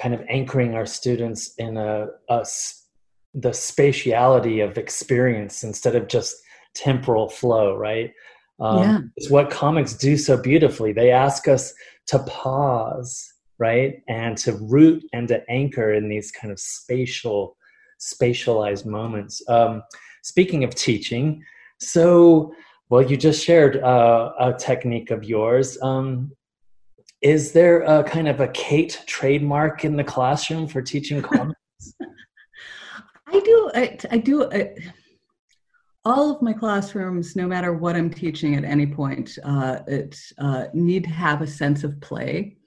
kind 0.00 0.14
of 0.14 0.22
anchoring 0.28 0.74
our 0.74 0.86
students 0.86 1.54
in 1.58 1.76
a, 1.76 2.08
a 2.28 2.46
the 3.34 3.50
spatiality 3.50 4.64
of 4.64 4.78
experience 4.78 5.62
instead 5.62 5.94
of 5.94 6.08
just 6.08 6.36
temporal 6.74 7.28
flow. 7.28 7.76
Right. 7.76 8.12
Um, 8.60 8.82
yeah. 8.82 9.00
It's 9.16 9.30
what 9.30 9.50
comics 9.50 9.94
do 9.94 10.16
so 10.16 10.36
beautifully. 10.36 10.92
They 10.92 11.10
ask 11.10 11.46
us 11.46 11.72
to 12.08 12.18
pause 12.20 13.32
right 13.58 14.02
and 14.08 14.36
to 14.38 14.52
root 14.52 15.04
and 15.12 15.28
to 15.28 15.42
anchor 15.50 15.92
in 15.92 16.08
these 16.08 16.30
kind 16.30 16.52
of 16.52 16.58
spatial 16.58 17.56
spatialized 18.00 18.86
moments 18.86 19.42
um, 19.48 19.82
speaking 20.22 20.64
of 20.64 20.74
teaching 20.74 21.42
so 21.78 22.52
well 22.88 23.02
you 23.02 23.16
just 23.16 23.44
shared 23.44 23.78
uh, 23.78 24.32
a 24.40 24.52
technique 24.54 25.10
of 25.10 25.24
yours 25.24 25.78
um, 25.82 26.30
is 27.20 27.52
there 27.52 27.82
a 27.82 28.04
kind 28.04 28.28
of 28.28 28.40
a 28.40 28.48
kate 28.48 29.02
trademark 29.06 29.84
in 29.84 29.96
the 29.96 30.04
classroom 30.04 30.66
for 30.66 30.82
teaching 30.82 31.20
comics 31.22 31.58
i 33.26 33.40
do 33.40 33.70
i, 33.74 33.98
I 34.10 34.18
do 34.18 34.50
I, 34.50 34.74
all 36.04 36.30
of 36.34 36.42
my 36.42 36.52
classrooms 36.52 37.36
no 37.36 37.46
matter 37.46 37.72
what 37.72 37.96
i'm 37.96 38.10
teaching 38.10 38.54
at 38.54 38.64
any 38.64 38.86
point 38.86 39.38
uh, 39.44 39.80
it 39.86 40.18
uh, 40.38 40.66
need 40.72 41.04
to 41.04 41.10
have 41.10 41.42
a 41.42 41.46
sense 41.46 41.84
of 41.84 42.00
play 42.00 42.58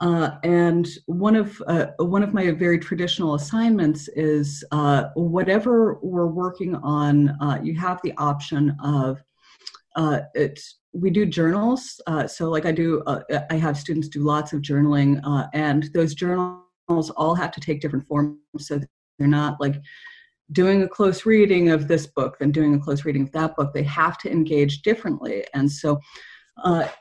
uh, 0.00 0.32
and 0.42 0.88
one 1.06 1.36
of 1.36 1.62
uh, 1.66 1.86
one 1.98 2.22
of 2.22 2.34
my 2.34 2.50
very 2.50 2.78
traditional 2.78 3.34
assignments 3.34 4.08
is 4.08 4.64
uh, 4.72 5.04
whatever 5.14 5.98
we're 6.02 6.26
working 6.26 6.74
on. 6.76 7.30
Uh, 7.40 7.58
you 7.62 7.74
have 7.74 8.00
the 8.02 8.12
option 8.18 8.76
of 8.82 9.22
uh, 9.94 10.20
it. 10.34 10.60
We 10.98 11.10
do 11.10 11.26
journals, 11.26 12.00
uh, 12.06 12.26
so 12.26 12.48
like 12.48 12.64
I 12.64 12.72
do. 12.72 13.02
I 13.50 13.56
have 13.56 13.76
students 13.76 14.08
do 14.08 14.20
lots 14.20 14.52
of 14.52 14.62
journaling, 14.62 15.20
and 15.52 15.90
those 15.92 16.14
journals 16.14 17.10
all 17.16 17.34
have 17.34 17.52
to 17.52 17.60
take 17.60 17.80
different 17.80 18.06
forms, 18.06 18.38
so 18.58 18.80
they're 19.18 19.28
not 19.28 19.60
like 19.60 19.80
doing 20.52 20.82
a 20.82 20.88
close 20.88 21.26
reading 21.26 21.70
of 21.70 21.88
this 21.88 22.06
book 22.06 22.38
than 22.38 22.50
doing 22.50 22.74
a 22.74 22.78
close 22.78 23.04
reading 23.04 23.22
of 23.22 23.32
that 23.32 23.56
book. 23.56 23.74
They 23.74 23.82
have 23.82 24.16
to 24.18 24.30
engage 24.30 24.82
differently, 24.82 25.44
and 25.54 25.70
so. 25.70 26.00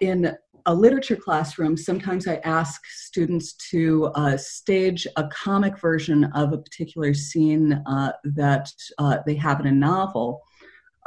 in 0.02 0.36
a 0.66 0.74
literature 0.74 1.16
classroom, 1.16 1.78
sometimes 1.78 2.28
I 2.28 2.38
ask 2.38 2.82
students 2.88 3.54
to 3.70 4.06
uh, 4.16 4.36
stage 4.36 5.06
a 5.16 5.28
comic 5.28 5.80
version 5.80 6.26
of 6.36 6.54
a 6.54 6.58
particular 6.58 7.14
scene 7.14 7.74
uh, 7.86 8.14
that 8.24 8.72
uh, 8.98 9.18
they 9.26 9.36
have 9.36 9.60
in 9.60 9.68
a 9.68 9.72
novel. 9.72 10.42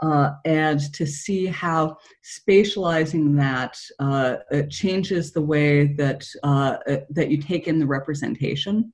Uh, 0.00 0.30
and 0.44 0.92
to 0.94 1.04
see 1.04 1.46
how 1.46 1.96
spatializing 2.22 3.36
that 3.36 3.76
uh, 3.98 4.36
changes 4.70 5.32
the 5.32 5.40
way 5.40 5.88
that 5.94 6.24
uh, 6.44 6.76
that 7.10 7.30
you 7.30 7.36
take 7.36 7.66
in 7.66 7.80
the 7.80 7.86
representation. 7.86 8.92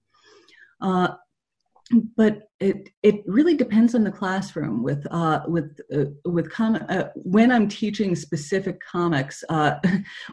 But 2.17 2.49
it 2.64 2.88
it 3.03 3.23
really 3.27 3.55
depends 3.55 3.95
on 3.95 4.05
the 4.05 4.11
classroom 4.11 4.83
with 4.83 5.07
uh, 5.11 5.40
with 5.47 5.79
uh, 5.95 6.07
with 6.25 6.51
com- 6.51 6.85
uh, 6.88 7.05
when 7.14 7.53
I'm 7.53 7.69
teaching 7.69 8.17
specific 8.17 8.81
comics 8.81 9.45
uh, 9.51 9.75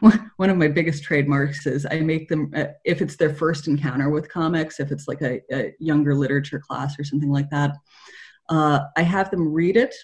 one 0.00 0.50
of 0.50 0.56
my 0.56 0.68
biggest 0.68 1.04
trademarks 1.04 1.66
is 1.66 1.86
I 1.90 2.00
make 2.00 2.28
them 2.28 2.50
uh, 2.56 2.66
if 2.84 3.02
it's 3.02 3.16
their 3.16 3.34
first 3.34 3.68
encounter 3.68 4.08
with 4.08 4.30
comics 4.30 4.80
if 4.80 4.90
it's 4.90 5.06
like 5.08 5.20
a, 5.20 5.42
a 5.52 5.74
younger 5.78 6.14
literature 6.14 6.58
class 6.58 6.98
or 6.98 7.04
something 7.04 7.30
like 7.30 7.50
that 7.50 7.76
uh, 8.48 8.80
I 8.96 9.02
have 9.02 9.30
them 9.30 9.52
read 9.52 9.76
it 9.76 9.94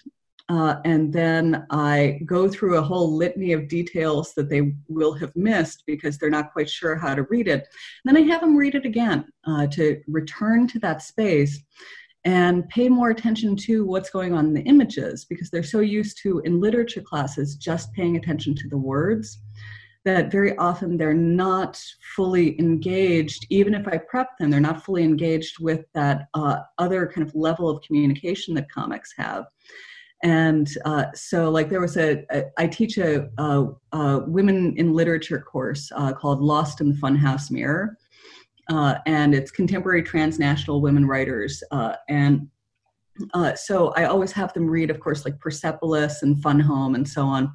uh, 0.49 0.77
and 0.83 1.13
then 1.13 1.65
I 1.69 2.21
go 2.25 2.49
through 2.49 2.77
a 2.77 2.81
whole 2.81 3.15
litany 3.15 3.53
of 3.53 3.67
details 3.67 4.33
that 4.33 4.49
they 4.49 4.73
will 4.87 5.13
have 5.13 5.35
missed 5.35 5.83
because 5.85 6.17
they're 6.17 6.31
not 6.31 6.51
quite 6.53 6.69
sure 6.69 6.95
how 6.95 7.13
to 7.13 7.23
read 7.23 7.47
it. 7.47 7.67
And 8.03 8.15
then 8.15 8.17
I 8.17 8.27
have 8.31 8.41
them 8.41 8.57
read 8.57 8.73
it 8.73 8.85
again 8.85 9.25
uh, 9.45 9.67
to 9.67 10.01
return 10.07 10.67
to 10.69 10.79
that 10.79 11.03
space 11.03 11.61
and 12.25 12.67
pay 12.67 12.89
more 12.89 13.11
attention 13.11 13.55
to 13.55 13.85
what's 13.85 14.09
going 14.09 14.33
on 14.33 14.47
in 14.47 14.53
the 14.53 14.61
images 14.63 15.23
because 15.23 15.51
they're 15.51 15.63
so 15.63 15.79
used 15.79 16.19
to 16.23 16.39
in 16.39 16.59
literature 16.59 17.01
classes 17.01 17.55
just 17.55 17.93
paying 17.93 18.17
attention 18.17 18.55
to 18.55 18.67
the 18.69 18.77
words 18.77 19.39
that 20.05 20.31
very 20.31 20.57
often 20.57 20.97
they're 20.97 21.13
not 21.13 21.81
fully 22.15 22.59
engaged 22.59 23.45
even 23.49 23.73
if 23.73 23.87
i 23.87 23.97
prep 23.97 24.37
them 24.37 24.49
they're 24.49 24.59
not 24.59 24.83
fully 24.83 25.03
engaged 25.03 25.59
with 25.59 25.85
that 25.93 26.27
uh, 26.33 26.57
other 26.77 27.07
kind 27.07 27.25
of 27.25 27.33
level 27.35 27.69
of 27.69 27.81
communication 27.83 28.53
that 28.53 28.69
comics 28.69 29.13
have 29.15 29.45
and 30.23 30.69
uh, 30.85 31.05
so 31.13 31.49
like 31.49 31.69
there 31.69 31.81
was 31.81 31.97
a, 31.97 32.25
a 32.31 32.43
I 32.57 32.67
teach 32.67 32.97
a, 32.97 33.29
a, 33.37 33.67
a, 33.93 34.19
women 34.27 34.75
in 34.77 34.93
literature 34.93 35.39
course 35.39 35.91
uh, 35.95 36.13
called 36.13 36.41
lost 36.41 36.81
in 36.81 36.89
the 36.89 36.95
funhouse 36.95 37.49
mirror 37.49 37.97
uh, 38.69 38.95
and 39.05 39.33
it's 39.33 39.51
contemporary 39.51 40.03
transnational 40.03 40.81
women 40.81 41.05
writers. 41.05 41.63
Uh, 41.71 41.95
and 42.07 42.47
uh, 43.33 43.55
so 43.55 43.89
I 43.95 44.05
always 44.05 44.31
have 44.33 44.53
them 44.53 44.67
read, 44.67 44.89
of 44.89 44.99
course, 44.99 45.25
like 45.25 45.39
Persepolis 45.39 46.21
and 46.21 46.41
Fun 46.41 46.59
Home 46.59 46.95
and 46.95 47.07
so 47.07 47.23
on. 47.23 47.53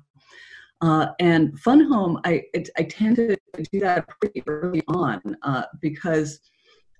Uh, 0.80 1.06
and 1.20 1.58
Fun 1.60 1.88
Home, 1.90 2.20
I, 2.24 2.42
it, 2.52 2.68
I 2.76 2.82
tend 2.82 3.16
to 3.16 3.36
do 3.72 3.80
that 3.80 4.06
pretty 4.20 4.42
early 4.46 4.82
on 4.88 5.20
because 5.80 6.40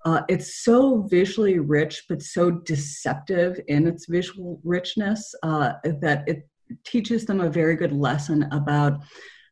uh, 0.05 0.21
it's 0.29 0.63
so 0.63 1.01
visually 1.09 1.59
rich, 1.59 2.05
but 2.07 2.21
so 2.21 2.51
deceptive 2.51 3.59
in 3.67 3.87
its 3.87 4.05
visual 4.07 4.61
richness 4.63 5.33
that 5.41 6.23
it 6.27 6.47
teaches 6.83 7.25
them 7.25 7.41
a 7.41 7.49
very 7.49 7.75
good 7.75 7.91
lesson 7.91 8.43
about 8.51 8.99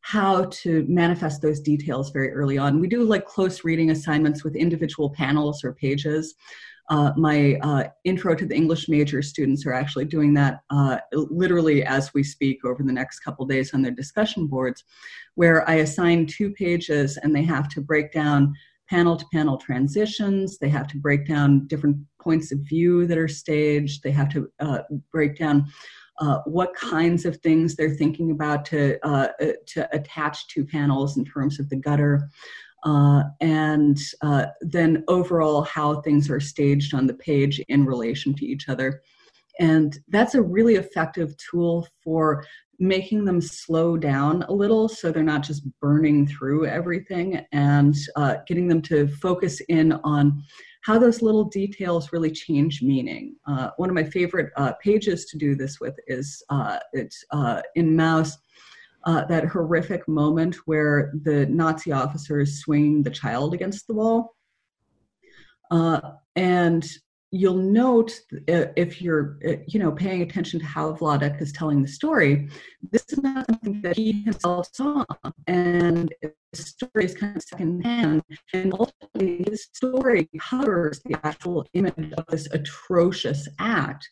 how 0.03 0.45
to 0.45 0.85
manifest 0.87 1.41
those 1.41 1.61
details 1.61 2.11
very 2.11 2.31
early 2.31 2.57
on. 2.57 2.79
We 2.79 2.87
do 2.87 3.03
like 3.03 3.25
close 3.25 3.63
reading 3.63 3.89
assignments 3.89 4.43
with 4.43 4.55
individual 4.55 5.09
panels 5.11 5.63
or 5.63 5.73
pages. 5.73 6.35
Uh, 6.89 7.13
my 7.15 7.57
uh, 7.61 7.85
intro 8.03 8.35
to 8.35 8.45
the 8.45 8.55
English 8.55 8.89
major 8.89 9.21
students 9.21 9.65
are 9.65 9.71
actually 9.71 10.03
doing 10.03 10.33
that 10.33 10.59
uh, 10.69 10.97
literally 11.13 11.85
as 11.85 12.13
we 12.13 12.21
speak 12.21 12.65
over 12.65 12.83
the 12.83 12.91
next 12.91 13.21
couple 13.21 13.45
days 13.45 13.73
on 13.73 13.81
their 13.81 13.93
discussion 13.93 14.45
boards, 14.45 14.83
where 15.35 15.67
I 15.69 15.75
assign 15.75 16.27
two 16.27 16.51
pages 16.51 17.15
and 17.15 17.33
they 17.33 17.43
have 17.43 17.69
to 17.69 17.79
break 17.81 18.11
down 18.11 18.53
panel 18.89 19.15
to 19.15 19.25
panel 19.33 19.57
transitions. 19.57 20.57
They 20.59 20.69
have 20.69 20.87
to 20.87 20.97
break 20.97 21.27
down 21.27 21.67
different 21.67 21.97
points 22.21 22.51
of 22.51 22.59
view 22.59 23.07
that 23.07 23.17
are 23.17 23.27
staged. 23.27 24.03
They 24.03 24.11
have 24.11 24.29
to 24.29 24.49
uh, 24.59 24.79
break 25.11 25.37
down 25.37 25.65
uh, 26.19 26.39
what 26.45 26.75
kinds 26.75 27.25
of 27.25 27.37
things 27.37 27.75
they're 27.75 27.89
thinking 27.89 28.31
about 28.31 28.65
to, 28.65 28.99
uh, 29.05 29.29
to 29.67 29.95
attach 29.95 30.47
to 30.49 30.65
panels 30.65 31.17
in 31.17 31.25
terms 31.25 31.59
of 31.59 31.69
the 31.69 31.75
gutter. 31.75 32.29
Uh, 32.83 33.23
and 33.39 33.97
uh, 34.21 34.47
then 34.61 35.03
overall 35.07 35.61
how 35.61 36.01
things 36.01 36.29
are 36.29 36.41
staged 36.41 36.93
on 36.93 37.07
the 37.07 37.13
page 37.13 37.59
in 37.69 37.85
relation 37.85 38.33
to 38.35 38.45
each 38.45 38.67
other. 38.67 39.01
And 39.59 39.97
that's 40.09 40.35
a 40.35 40.41
really 40.41 40.75
effective 40.75 41.35
tool 41.37 41.87
for 42.03 42.45
making 42.79 43.25
them 43.25 43.39
slow 43.39 43.95
down 43.95 44.43
a 44.43 44.51
little 44.51 44.89
so 44.89 45.11
they're 45.11 45.23
not 45.23 45.43
just 45.43 45.63
burning 45.79 46.27
through 46.27 46.65
everything 46.65 47.45
and 47.51 47.95
uh, 48.15 48.35
getting 48.47 48.67
them 48.67 48.81
to 48.81 49.07
focus 49.07 49.61
in 49.69 49.93
on 50.03 50.43
how 50.83 50.99
those 50.99 51.21
little 51.21 51.45
details 51.45 52.11
really 52.11 52.31
change 52.31 52.81
meaning. 52.81 53.35
Uh, 53.47 53.69
one 53.77 53.89
of 53.89 53.95
my 53.95 54.03
favorite 54.03 54.51
uh, 54.57 54.73
pages 54.81 55.25
to 55.25 55.37
do 55.37 55.55
this 55.55 55.79
with 55.79 55.95
is 56.07 56.43
uh, 56.49 56.77
it's 56.91 57.23
uh, 57.31 57.61
in 57.75 57.95
Maus. 57.95 58.37
Uh, 59.05 59.25
that 59.25 59.43
horrific 59.43 60.07
moment 60.07 60.55
where 60.65 61.11
the 61.23 61.45
Nazi 61.47 61.91
officer 61.91 62.39
is 62.39 62.61
swinging 62.61 63.03
the 63.03 63.09
child 63.09 63.53
against 63.53 63.85
the 63.85 63.93
wall. 63.93 64.37
And 66.35 66.85
you'll 67.33 67.55
note 67.55 68.11
uh, 68.47 68.65
if 68.75 69.01
you're 69.01 69.39
uh, 69.47 69.55
you 69.67 69.79
know 69.79 69.91
paying 69.91 70.21
attention 70.21 70.59
to 70.59 70.65
how 70.65 70.93
Vladek 70.93 71.41
is 71.41 71.51
telling 71.51 71.81
the 71.81 71.87
story 71.87 72.47
this 72.91 73.03
is 73.09 73.17
not 73.23 73.47
something 73.47 73.81
that 73.81 73.97
he 73.97 74.11
himself 74.23 74.69
saw. 74.71 75.03
And 75.47 76.13
the 76.21 76.31
story 76.53 77.05
is 77.05 77.15
kind 77.15 77.35
of 77.35 77.41
secondhand 77.41 78.21
and 78.53 78.71
ultimately 78.73 79.45
his 79.49 79.67
story 79.73 80.29
covers 80.39 81.01
the 81.05 81.17
actual 81.23 81.65
image 81.73 82.13
of 82.19 82.25
this 82.27 82.47
atrocious 82.51 83.47
act 83.59 84.07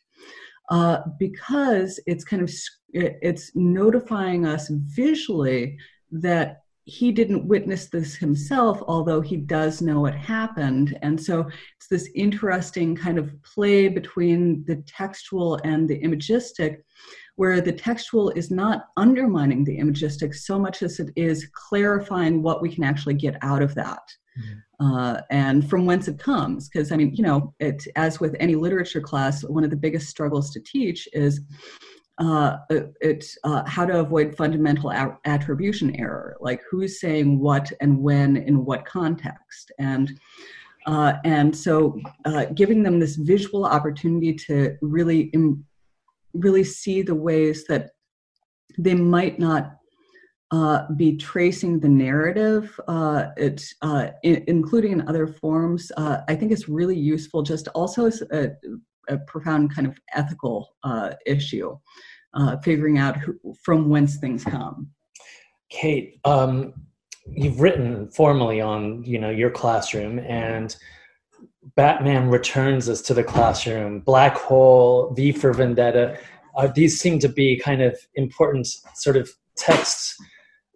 uh, 0.72 1.02
because 1.20 2.00
it's 2.08 2.24
kind 2.24 2.42
of 2.42 2.52
it's 2.94 3.52
notifying 3.56 4.48
us 4.48 4.68
visually 4.72 5.78
that 6.12 6.62
he 6.84 7.12
didn't 7.12 7.48
witness 7.48 7.88
this 7.88 8.16
himself, 8.16 8.82
although 8.88 9.22
he 9.22 9.38
does 9.38 9.82
know 9.82 10.06
it 10.08 10.16
happened. 10.16 10.98
And 11.02 11.22
so 11.22 11.48
it's 11.78 11.88
this 11.88 12.10
interesting 12.16 12.96
kind 12.96 13.18
of 13.18 13.32
play 13.44 13.88
between 13.88 14.64
the 14.66 14.78
textual 14.88 15.60
and 15.64 15.88
the 15.88 15.98
imagistic, 15.98 16.84
where 17.36 17.62
the 17.62 17.72
textual 17.72 18.30
is 18.32 18.52
not 18.52 18.86
undermining 18.98 19.64
the 19.64 19.78
imagistic 19.78 20.34
so 20.34 20.60
much 20.60 20.82
as 20.82 21.00
it 21.00 21.12
is 21.16 21.48
clarifying 21.54 22.42
what 22.42 22.62
we 22.62 22.74
can 22.74 22.84
actually 22.84 23.16
get 23.16 23.38
out 23.42 23.62
of 23.62 23.76
that. 23.76 24.02
Mm-hmm. 24.40 24.60
Uh, 24.84 25.22
and 25.30 25.70
from 25.70 25.86
whence 25.86 26.08
it 26.08 26.18
comes. 26.18 26.68
Because, 26.68 26.92
I 26.92 26.98
mean, 26.98 27.14
you 27.14 27.24
know, 27.24 27.54
it, 27.60 27.86
as 27.96 28.20
with 28.20 28.36
any 28.40 28.56
literature 28.56 29.02
class, 29.02 29.44
one 29.44 29.64
of 29.64 29.70
the 29.70 29.76
biggest 29.76 30.10
struggles 30.10 30.50
to 30.52 30.60
teach 30.60 31.08
is 31.14 31.42
uh, 32.18 32.58
it's 33.02 33.38
uh, 33.44 33.64
how 33.66 33.86
to 33.86 34.00
avoid 34.00 34.36
fundamental 34.36 34.92
attribution 35.26 35.96
error, 35.96 36.38
like 36.40 36.62
who's 36.70 37.00
saying 37.00 37.40
what 37.40 37.72
and 37.82 37.98
when 37.98 38.38
in 38.38 38.64
what 38.66 38.86
context, 38.86 39.72
and 39.80 40.20
uh, 40.88 41.14
and 41.26 41.56
so 41.56 42.00
uh, 42.26 42.46
giving 42.56 42.84
them 42.84 43.00
this 43.00 43.16
visual 43.16 43.66
opportunity 43.66 44.34
to 44.34 44.76
really 44.82 45.30
Im- 45.34 45.66
really 46.34 46.64
see 46.64 47.02
the 47.02 47.16
ways 47.16 47.66
that 47.68 47.92
they 48.78 48.96
might 48.96 49.40
not 49.40 49.78
uh, 50.52 50.86
be 50.98 51.16
tracing 51.16 51.80
the 51.80 51.88
narrative, 51.88 52.78
uh, 52.88 53.28
it's 53.38 53.74
uh, 53.82 54.08
I- 54.26 54.44
including 54.48 54.92
in 54.92 55.08
other 55.08 55.26
forms. 55.28 55.92
Uh, 55.96 56.18
I 56.28 56.36
think 56.36 56.52
it's 56.52 56.68
really 56.68 56.98
useful, 56.98 57.42
just 57.42 57.70
also 57.70 58.10
a, 59.12 59.18
profound 59.20 59.74
kind 59.76 59.88
of 59.88 59.98
ethical 60.14 60.76
uh, 60.84 61.12
issue, 61.26 61.78
uh, 62.34 62.58
figuring 62.58 62.98
out 62.98 63.18
who, 63.18 63.38
from 63.64 63.90
whence 63.90 64.18
things 64.18 64.44
come. 64.44 64.90
Kate, 65.70 66.20
um, 66.26 66.74
you've 67.26 67.62
written 67.62 68.10
formally 68.12 68.60
on 68.62 69.04
you 69.04 69.20
know 69.20 69.30
your 69.30 69.50
classroom 69.50 70.20
and 70.20 70.76
Batman 71.76 72.30
Returns 72.30 72.90
us 72.90 73.02
to 73.04 73.14
the 73.14 73.24
classroom, 73.24 74.00
Black 74.00 74.36
Hole, 74.36 75.14
V 75.14 75.32
for 75.32 75.54
Vendetta. 75.54 76.18
Uh, 76.56 76.68
these 76.68 77.00
seem 77.00 77.20
to 77.20 77.30
be 77.30 77.58
kind 77.58 77.82
of 77.82 77.98
important 78.16 78.68
sort 78.96 79.16
of 79.16 79.30
texts, 79.56 80.16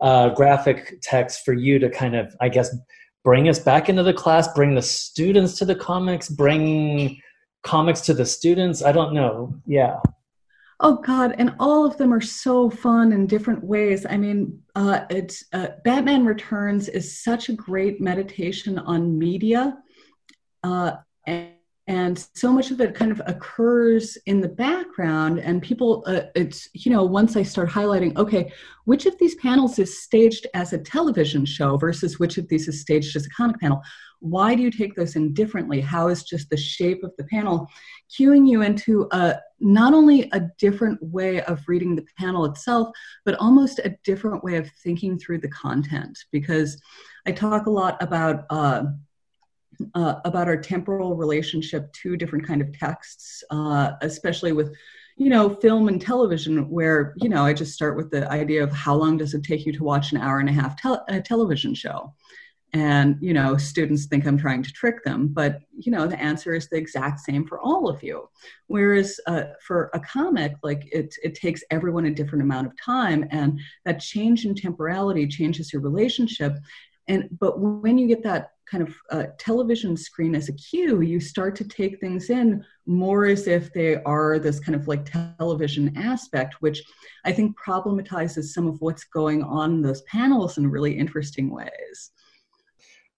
uh, 0.02 0.30
graphic 0.30 1.00
text 1.02 1.44
for 1.44 1.54
you 1.54 1.80
to 1.80 1.90
kind 1.90 2.16
of, 2.16 2.36
I 2.40 2.50
guess, 2.50 2.76
bring 3.24 3.50
us 3.50 3.60
back 3.60 3.90
into 3.90 4.04
the 4.04 4.14
class, 4.14 4.48
bring 4.54 4.76
the 4.76 4.82
students 4.82 5.58
to 5.58 5.66
the 5.66 5.76
comics, 5.76 6.30
bring 6.30 7.20
comics 7.66 8.02
to 8.02 8.14
the 8.14 8.26
students. 8.26 8.82
I 8.84 8.92
don't 8.94 9.14
know. 9.14 9.54
Yeah. 9.66 9.98
Oh 10.80 10.98
God, 10.98 11.36
and 11.38 11.56
all 11.60 11.86
of 11.86 11.98
them 11.98 12.14
are 12.14 12.22
so 12.22 12.70
fun 12.70 13.14
in 13.14 13.28
different 13.28 13.64
ways. 13.64 14.06
I 14.10 14.18
mean, 14.18 14.62
uh, 14.76 15.06
it's 15.10 15.46
uh, 15.54 15.68
Batman 15.84 16.26
Returns 16.26 16.90
is 16.90 17.20
such 17.24 17.50
a 17.50 17.54
great 17.54 18.02
meditation 18.02 18.78
on 18.80 19.18
media, 19.18 19.78
uh, 20.64 20.98
and, 21.26 21.55
and, 21.88 22.28
so 22.34 22.52
much 22.52 22.72
of 22.72 22.82
it 22.82 22.96
kind 22.96 23.12
of 23.12 23.22
occurs 23.28 24.18
in 24.26 24.42
the 24.42 24.50
background. 24.50 25.40
And 25.40 25.62
people, 25.62 26.04
uh, 26.08 26.22
it's 26.34 26.68
you 26.74 26.92
know, 26.92 27.04
once 27.04 27.36
I 27.36 27.44
start 27.44 27.70
highlighting, 27.70 28.18
okay, 28.18 28.52
which 28.86 29.06
of 29.06 29.18
these 29.20 29.36
panels 29.36 29.78
is 29.78 30.02
staged 30.02 30.48
as 30.54 30.74
a 30.74 30.80
television 30.80 31.46
show 31.46 31.78
versus 31.78 32.20
which 32.20 32.38
of 32.38 32.48
these 32.48 32.68
is 32.68 32.82
staged 32.82 33.16
as 33.16 33.26
a 33.26 33.30
comic 33.30 33.60
panel? 33.60 33.82
Why 34.20 34.56
do 34.56 34.64
you 34.64 34.72
take 34.72 34.96
those 34.96 35.16
in 35.16 35.34
differently? 35.34 35.80
How 35.82 36.08
is 36.08 36.24
just 36.24 36.50
the 36.50 36.58
shape 36.58 37.04
of 37.04 37.14
the 37.18 37.26
panel 37.26 37.68
cueing 38.10 38.50
you 38.50 38.64
into 38.64 39.08
a 39.12 39.36
not 39.60 39.94
only 39.94 40.30
a 40.32 40.48
different 40.58 41.02
way 41.04 41.42
of 41.44 41.62
reading 41.68 41.96
the 41.96 42.06
panel 42.18 42.46
itself, 42.46 42.90
but 43.26 43.36
almost 43.36 43.80
a 43.80 43.96
different 44.04 44.44
way 44.44 44.56
of 44.56 44.70
thinking 44.84 45.20
through 45.20 45.40
the 45.40 45.50
content? 45.50 46.18
Because 46.32 46.82
I 47.28 47.32
talk 47.32 47.68
a 47.68 47.72
lot 47.72 48.02
about. 48.02 48.46
Uh, 48.50 48.86
uh, 49.94 50.16
about 50.26 50.48
our 50.48 50.58
temporal 50.58 51.16
relationship 51.16 51.92
to 51.94 52.18
different 52.18 52.46
kind 52.46 52.62
of 52.62 52.78
texts, 52.78 53.44
uh, 53.50 53.92
especially 54.02 54.52
with 54.52 54.76
you 55.18 55.30
know 55.30 55.50
film 55.56 55.88
and 55.88 56.02
television 56.02 56.70
where 56.70 57.14
you 57.18 57.30
know 57.30 57.46
i 57.46 57.54
just 57.54 57.74
start 57.74 57.96
with 57.96 58.12
the 58.12 58.30
idea 58.30 58.62
of 58.62 58.72
how 58.72 58.94
long 58.94 59.18
does 59.18 59.34
it 59.34 59.44
take 59.44 59.66
you 59.66 59.72
to 59.72 59.84
watch 59.84 60.12
an 60.12 60.18
hour 60.18 60.40
and 60.40 60.50
a 60.50 60.52
half 60.52 60.76
a 61.08 61.22
television 61.22 61.74
show? 61.74 62.14
And 62.74 63.16
you 63.22 63.34
know 63.34 63.56
students 63.56 64.08
think 64.08 64.28
i'm 64.28 64.38
trying 64.38 64.62
to 64.64 64.74
trick 64.74 65.06
them 65.06 65.30
but 65.30 65.60
you 65.78 65.90
know 65.90 66.08
the 66.08 66.20
answer 66.20 66.54
is 66.54 66.68
the 66.68 66.76
exact 66.76 67.22
same 67.22 67.48
for 67.48 67.62
all 67.62 67.88
of 67.88 68.04
you. 68.04 68.28
Whereas 68.68 69.18
uh, 69.28 69.44
for 69.66 69.90
a 69.94 70.00
comic 70.02 70.56
like 70.62 70.86
it, 70.92 71.16
it 71.24 71.36
takes 71.36 71.64
everyone 71.72 72.08
a 72.08 72.14
different 72.14 72.44
amount 72.44 72.68
of 72.68 72.74
time 72.82 73.26
and 73.32 73.62
that 73.86 74.02
change 74.02 74.46
in 74.46 74.56
temporality 74.56 75.26
changes 75.28 75.72
your 75.72 75.82
relationship 75.82 76.58
and 77.08 77.30
but 77.40 77.60
when 77.60 77.98
you 77.98 78.08
get 78.08 78.24
that 78.24 78.52
kind 78.70 78.82
of 78.82 78.96
uh, 79.12 79.26
television 79.38 79.96
screen 79.96 80.34
as 80.36 80.50
a 80.50 80.54
cue, 80.54 81.02
you 81.02 81.20
start 81.20 81.56
to 81.56 81.64
take 81.64 82.00
things 82.00 82.30
in 82.30 82.66
more 82.88 83.26
as 83.26 83.48
if 83.48 83.72
they 83.74 84.02
are 84.04 84.40
this 84.40 84.60
kind 84.60 84.76
of 84.76 84.88
like 84.88 85.08
television 85.38 85.96
aspect, 85.96 86.56
which 86.62 86.82
I 87.26 87.32
think 87.32 87.56
problematizes 87.60 88.46
some 88.46 88.68
of 88.68 88.82
what's 88.82 89.04
going 89.04 89.44
on 89.44 89.76
in 89.76 89.82
those 89.82 90.02
panels 90.04 90.58
in 90.58 90.70
really 90.70 90.98
interesting 90.98 91.52
ways. 91.52 92.12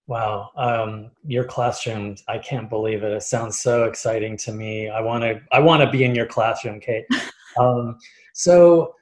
Wow, 0.08 0.52
um, 0.56 1.12
your 1.26 1.44
classroom! 1.44 2.16
I 2.30 2.38
can't 2.38 2.70
believe 2.70 3.04
it. 3.04 3.12
It 3.12 3.24
sounds 3.24 3.60
so 3.60 3.84
exciting 3.86 4.38
to 4.38 4.54
me. 4.54 4.90
I 4.90 5.02
want 5.02 5.24
to. 5.24 5.42
I 5.52 5.60
want 5.60 5.84
to 5.84 5.90
be 5.90 6.06
in 6.06 6.16
your 6.16 6.26
classroom, 6.26 6.80
Kate. 6.80 7.06
Um, 7.60 7.98
so, 8.36 8.94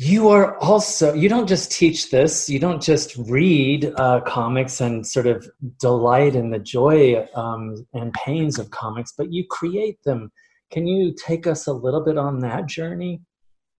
you 0.00 0.30
are 0.30 0.56
also. 0.60 1.12
You 1.12 1.28
don't 1.28 1.46
just 1.46 1.70
teach 1.70 2.10
this. 2.10 2.48
You 2.48 2.58
don't 2.58 2.80
just 2.80 3.14
read 3.28 3.92
uh, 3.96 4.22
comics 4.22 4.80
and 4.80 5.06
sort 5.06 5.26
of 5.26 5.46
delight 5.78 6.34
in 6.34 6.48
the 6.48 6.58
joy 6.58 7.28
um, 7.34 7.86
and 7.92 8.10
pains 8.14 8.58
of 8.58 8.70
comics, 8.70 9.12
but 9.12 9.30
you 9.30 9.44
create 9.50 10.02
them. 10.04 10.32
Can 10.70 10.86
you 10.86 11.14
take 11.14 11.46
us 11.46 11.66
a 11.66 11.72
little 11.74 12.02
bit 12.02 12.16
on 12.16 12.38
that 12.38 12.64
journey? 12.64 13.20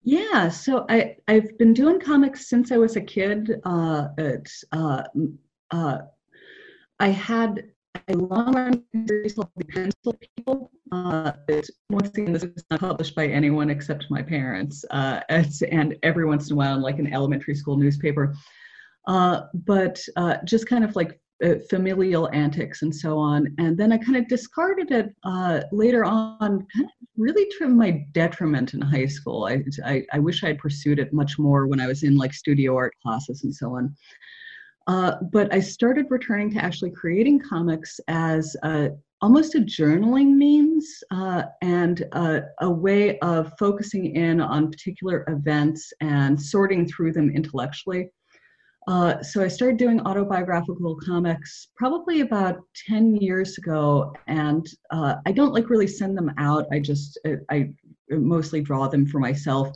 Yeah, 0.02 0.50
so 0.50 0.84
I 0.90 1.16
I've 1.26 1.56
been 1.56 1.72
doing 1.72 1.98
comics 1.98 2.50
since 2.50 2.70
I 2.70 2.76
was 2.76 2.96
a 2.96 3.00
kid. 3.00 3.52
Uh, 3.64 4.08
it's 4.18 4.62
uh, 4.72 5.04
uh, 5.70 5.98
I 6.98 7.08
had 7.08 7.64
long 8.12 8.54
run 8.54 8.84
Pencil 9.68 10.14
People. 10.36 10.70
Uh, 10.92 11.32
once 11.90 12.08
again, 12.08 12.32
this 12.32 12.42
is 12.42 12.64
not 12.70 12.80
published 12.80 13.14
by 13.14 13.26
anyone 13.26 13.70
except 13.70 14.10
my 14.10 14.22
parents, 14.22 14.84
uh, 14.90 15.20
and 15.70 15.96
every 16.02 16.24
once 16.24 16.48
in 16.48 16.54
a 16.54 16.56
while 16.56 16.78
like 16.80 16.98
an 16.98 17.12
elementary 17.12 17.54
school 17.54 17.76
newspaper. 17.76 18.34
Uh, 19.06 19.42
but 19.54 20.00
uh, 20.16 20.36
just 20.44 20.66
kind 20.66 20.84
of 20.84 20.94
like 20.96 21.20
uh, 21.44 21.54
familial 21.68 22.28
antics 22.32 22.82
and 22.82 22.94
so 22.94 23.18
on. 23.18 23.54
And 23.58 23.76
then 23.76 23.92
I 23.92 23.98
kind 23.98 24.16
of 24.16 24.28
discarded 24.28 24.90
it 24.90 25.14
uh, 25.24 25.62
later 25.72 26.04
on, 26.04 26.38
kind 26.38 26.84
of 26.84 26.90
really 27.16 27.50
to 27.58 27.68
my 27.68 28.04
detriment 28.12 28.74
in 28.74 28.80
high 28.80 29.06
school. 29.06 29.46
I, 29.46 29.62
I, 29.84 30.04
I 30.12 30.18
wish 30.18 30.44
I 30.44 30.48
had 30.48 30.58
pursued 30.58 30.98
it 30.98 31.12
much 31.12 31.38
more 31.38 31.66
when 31.66 31.80
I 31.80 31.86
was 31.86 32.02
in 32.02 32.16
like 32.16 32.34
studio 32.34 32.76
art 32.76 32.94
classes 33.02 33.44
and 33.44 33.54
so 33.54 33.74
on. 33.76 33.94
Uh, 34.90 35.14
but 35.30 35.54
I 35.54 35.60
started 35.60 36.06
returning 36.10 36.50
to 36.50 36.58
actually 36.58 36.90
creating 36.90 37.38
comics 37.38 38.00
as 38.08 38.56
a, 38.64 38.90
almost 39.20 39.54
a 39.54 39.60
journaling 39.60 40.34
means 40.34 41.04
uh, 41.12 41.44
and 41.62 42.00
a, 42.10 42.42
a, 42.60 42.68
way 42.68 43.16
of 43.20 43.52
focusing 43.56 44.16
in 44.16 44.40
on 44.40 44.68
particular 44.68 45.24
events 45.28 45.92
and 46.00 46.40
sorting 46.42 46.88
through 46.88 47.12
them 47.12 47.30
intellectually. 47.30 48.08
Uh, 48.88 49.22
so 49.22 49.44
I 49.44 49.46
started 49.46 49.76
doing 49.76 50.00
autobiographical 50.00 50.96
comics 50.96 51.68
probably 51.76 52.22
about 52.22 52.58
10 52.88 53.14
years 53.14 53.58
ago, 53.58 54.12
and 54.26 54.66
uh, 54.90 55.14
I 55.24 55.30
don't 55.30 55.54
like 55.54 55.70
really 55.70 55.86
send 55.86 56.18
them 56.18 56.32
out. 56.36 56.66
I 56.72 56.80
just 56.80 57.16
I 57.48 57.70
mostly 58.10 58.60
draw 58.60 58.88
them 58.88 59.06
for 59.06 59.20
myself. 59.20 59.68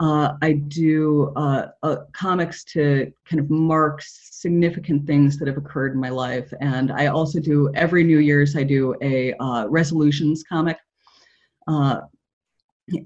Uh, 0.00 0.34
I 0.40 0.52
do 0.52 1.32
uh, 1.36 1.68
uh, 1.82 1.96
comics 2.12 2.64
to 2.64 3.12
kind 3.28 3.40
of 3.40 3.50
mark 3.50 4.00
significant 4.02 5.06
things 5.06 5.38
that 5.38 5.48
have 5.48 5.58
occurred 5.58 5.92
in 5.92 6.00
my 6.00 6.08
life. 6.08 6.52
And 6.60 6.90
I 6.90 7.06
also 7.06 7.40
do, 7.40 7.70
every 7.74 8.02
New 8.02 8.18
Year's, 8.18 8.56
I 8.56 8.62
do 8.62 8.94
a 9.02 9.34
uh, 9.34 9.66
resolutions 9.66 10.42
comic. 10.48 10.78
Uh, 11.68 12.00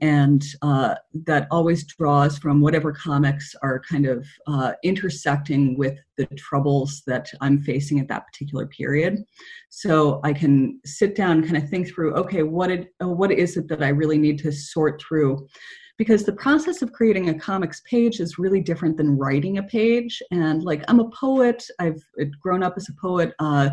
and 0.00 0.42
uh, 0.62 0.94
that 1.26 1.46
always 1.50 1.84
draws 1.84 2.38
from 2.38 2.62
whatever 2.62 2.92
comics 2.92 3.54
are 3.62 3.78
kind 3.80 4.06
of 4.06 4.26
intersecting 4.82 5.76
with 5.76 5.98
the 6.16 6.24
troubles 6.34 7.02
that 7.06 7.28
I'm 7.42 7.60
facing 7.60 8.00
at 8.00 8.08
that 8.08 8.26
particular 8.26 8.66
period. 8.66 9.22
So 9.68 10.20
I 10.24 10.32
can 10.32 10.80
sit 10.86 11.14
down, 11.14 11.42
kind 11.42 11.58
of 11.58 11.68
think 11.68 11.88
through, 11.88 12.14
okay, 12.14 12.42
what, 12.42 12.70
it, 12.70 12.94
what 13.00 13.30
is 13.30 13.58
it 13.58 13.68
that 13.68 13.82
I 13.82 13.88
really 13.88 14.18
need 14.18 14.38
to 14.40 14.50
sort 14.50 15.00
through? 15.00 15.46
Because 15.98 16.24
the 16.24 16.32
process 16.32 16.82
of 16.82 16.92
creating 16.92 17.28
a 17.28 17.38
comics 17.38 17.80
page 17.88 18.20
is 18.20 18.38
really 18.38 18.60
different 18.60 18.96
than 18.96 19.16
writing 19.16 19.58
a 19.58 19.62
page. 19.62 20.22
And 20.30 20.62
like 20.62 20.84
i'm 20.88 21.00
a 21.00 21.10
poet. 21.10 21.64
I've 21.78 22.02
grown 22.40 22.62
up 22.62 22.74
as 22.76 22.88
a 22.88 23.00
poet. 23.00 23.34
Uh, 23.38 23.70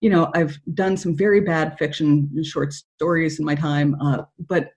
you 0.00 0.10
know 0.10 0.30
i've 0.34 0.58
done 0.74 0.96
some 0.96 1.16
very 1.16 1.40
bad 1.40 1.78
fiction 1.78 2.30
short 2.42 2.72
stories 2.72 3.38
in 3.38 3.44
my 3.44 3.54
time. 3.54 3.96
Uh, 4.00 4.22
but 4.48 4.70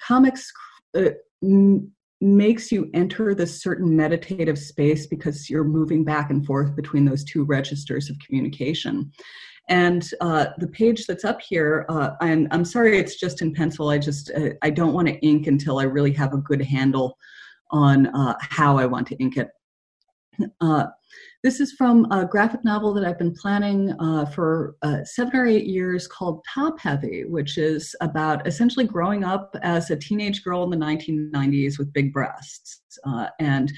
comics 0.00 0.50
uh, 0.96 1.10
m- 1.42 1.90
makes 2.22 2.70
you 2.70 2.90
enter 2.92 3.34
this 3.34 3.62
certain 3.62 3.96
meditative 3.96 4.58
space 4.58 5.06
because 5.06 5.48
you're 5.48 5.64
moving 5.64 6.04
back 6.04 6.30
and 6.30 6.44
forth 6.44 6.76
between 6.76 7.04
those 7.04 7.24
two 7.24 7.44
registers 7.44 8.10
of 8.10 8.18
communication 8.18 9.10
and 9.70 10.10
uh, 10.20 10.46
the 10.58 10.66
page 10.66 11.06
that's 11.06 11.24
up 11.24 11.40
here, 11.40 11.86
uh, 11.88 12.10
and 12.20 12.48
I'm 12.50 12.64
sorry 12.64 12.98
it's 12.98 13.18
just 13.18 13.40
in 13.40 13.54
pencil. 13.54 13.88
I 13.88 13.98
just 13.98 14.30
uh, 14.36 14.50
I 14.62 14.70
don't 14.70 14.92
want 14.92 15.06
to 15.06 15.14
ink 15.20 15.46
until 15.46 15.78
I 15.78 15.84
really 15.84 16.12
have 16.14 16.34
a 16.34 16.38
good 16.38 16.60
handle 16.60 17.16
on 17.70 18.08
uh, 18.08 18.34
how 18.40 18.76
I 18.76 18.86
want 18.86 19.06
to 19.08 19.16
ink 19.16 19.36
it. 19.36 19.48
Uh, 20.60 20.86
this 21.44 21.60
is 21.60 21.72
from 21.72 22.10
a 22.10 22.24
graphic 22.24 22.64
novel 22.64 22.92
that 22.94 23.04
I've 23.04 23.18
been 23.18 23.34
planning 23.34 23.94
uh, 24.00 24.26
for 24.26 24.76
seven 25.04 25.36
or 25.36 25.46
eight 25.46 25.66
years 25.66 26.06
called 26.06 26.44
Top 26.52 26.80
Heavy, 26.80 27.24
which 27.24 27.56
is 27.56 27.94
about 28.00 28.46
essentially 28.46 28.86
growing 28.86 29.22
up 29.22 29.54
as 29.62 29.90
a 29.90 29.96
teenage 29.96 30.42
girl 30.42 30.64
in 30.64 30.70
the 30.70 30.84
1990s 30.84 31.78
with 31.78 31.92
big 31.92 32.12
breasts 32.12 32.80
and 33.38 33.72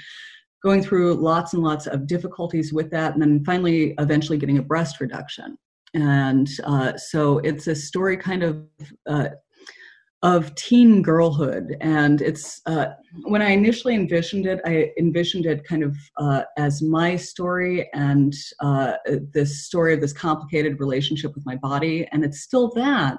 going 0.62 0.82
through 0.82 1.14
lots 1.14 1.52
and 1.52 1.62
lots 1.62 1.86
of 1.86 2.06
difficulties 2.06 2.72
with 2.72 2.90
that, 2.90 3.12
and 3.12 3.20
then 3.20 3.44
finally, 3.44 3.94
eventually 3.98 4.38
getting 4.38 4.58
a 4.58 4.62
breast 4.62 5.00
reduction 5.00 5.58
and 5.94 6.48
uh, 6.64 6.96
so 6.96 7.38
it's 7.38 7.66
a 7.66 7.74
story 7.74 8.16
kind 8.16 8.42
of 8.42 8.66
uh, 9.06 9.28
of 10.22 10.54
teen 10.54 11.02
girlhood. 11.02 11.76
And 11.80 12.20
it's 12.20 12.60
uh, 12.66 12.86
when 13.24 13.42
i 13.42 13.50
initially 13.50 13.94
envisioned 13.94 14.46
it 14.46 14.60
i 14.64 14.90
envisioned 14.98 15.46
it 15.46 15.64
kind 15.64 15.82
of 15.82 15.96
uh, 16.16 16.42
as 16.56 16.80
my 16.80 17.16
story 17.16 17.90
and 17.92 18.32
uh, 18.60 18.94
this 19.34 19.66
story 19.66 19.94
of 19.94 20.00
this 20.00 20.12
complicated 20.12 20.78
relationship 20.80 21.34
with 21.34 21.44
my 21.44 21.56
body. 21.56 22.08
And 22.12 22.24
it's 22.24 22.40
still 22.40 22.70
that 22.74 23.18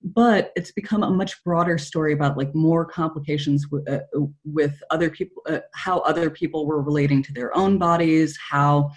but 0.00 0.52
it's 0.54 0.70
become 0.70 1.02
a 1.02 1.10
much 1.10 1.42
broader 1.42 1.76
story 1.76 2.12
about 2.12 2.38
like 2.38 2.54
more 2.54 2.84
complications 2.84 3.66
with, 3.68 3.88
uh, 3.90 3.98
with 4.44 4.80
other 4.90 5.10
people 5.10 5.42
how 5.74 5.98
other 6.00 6.30
people 6.30 6.66
were 6.66 6.80
relating 6.80 7.20
to 7.20 7.32
their 7.32 7.54
own 7.56 7.78
bodies 7.78 8.38
how 8.48 8.88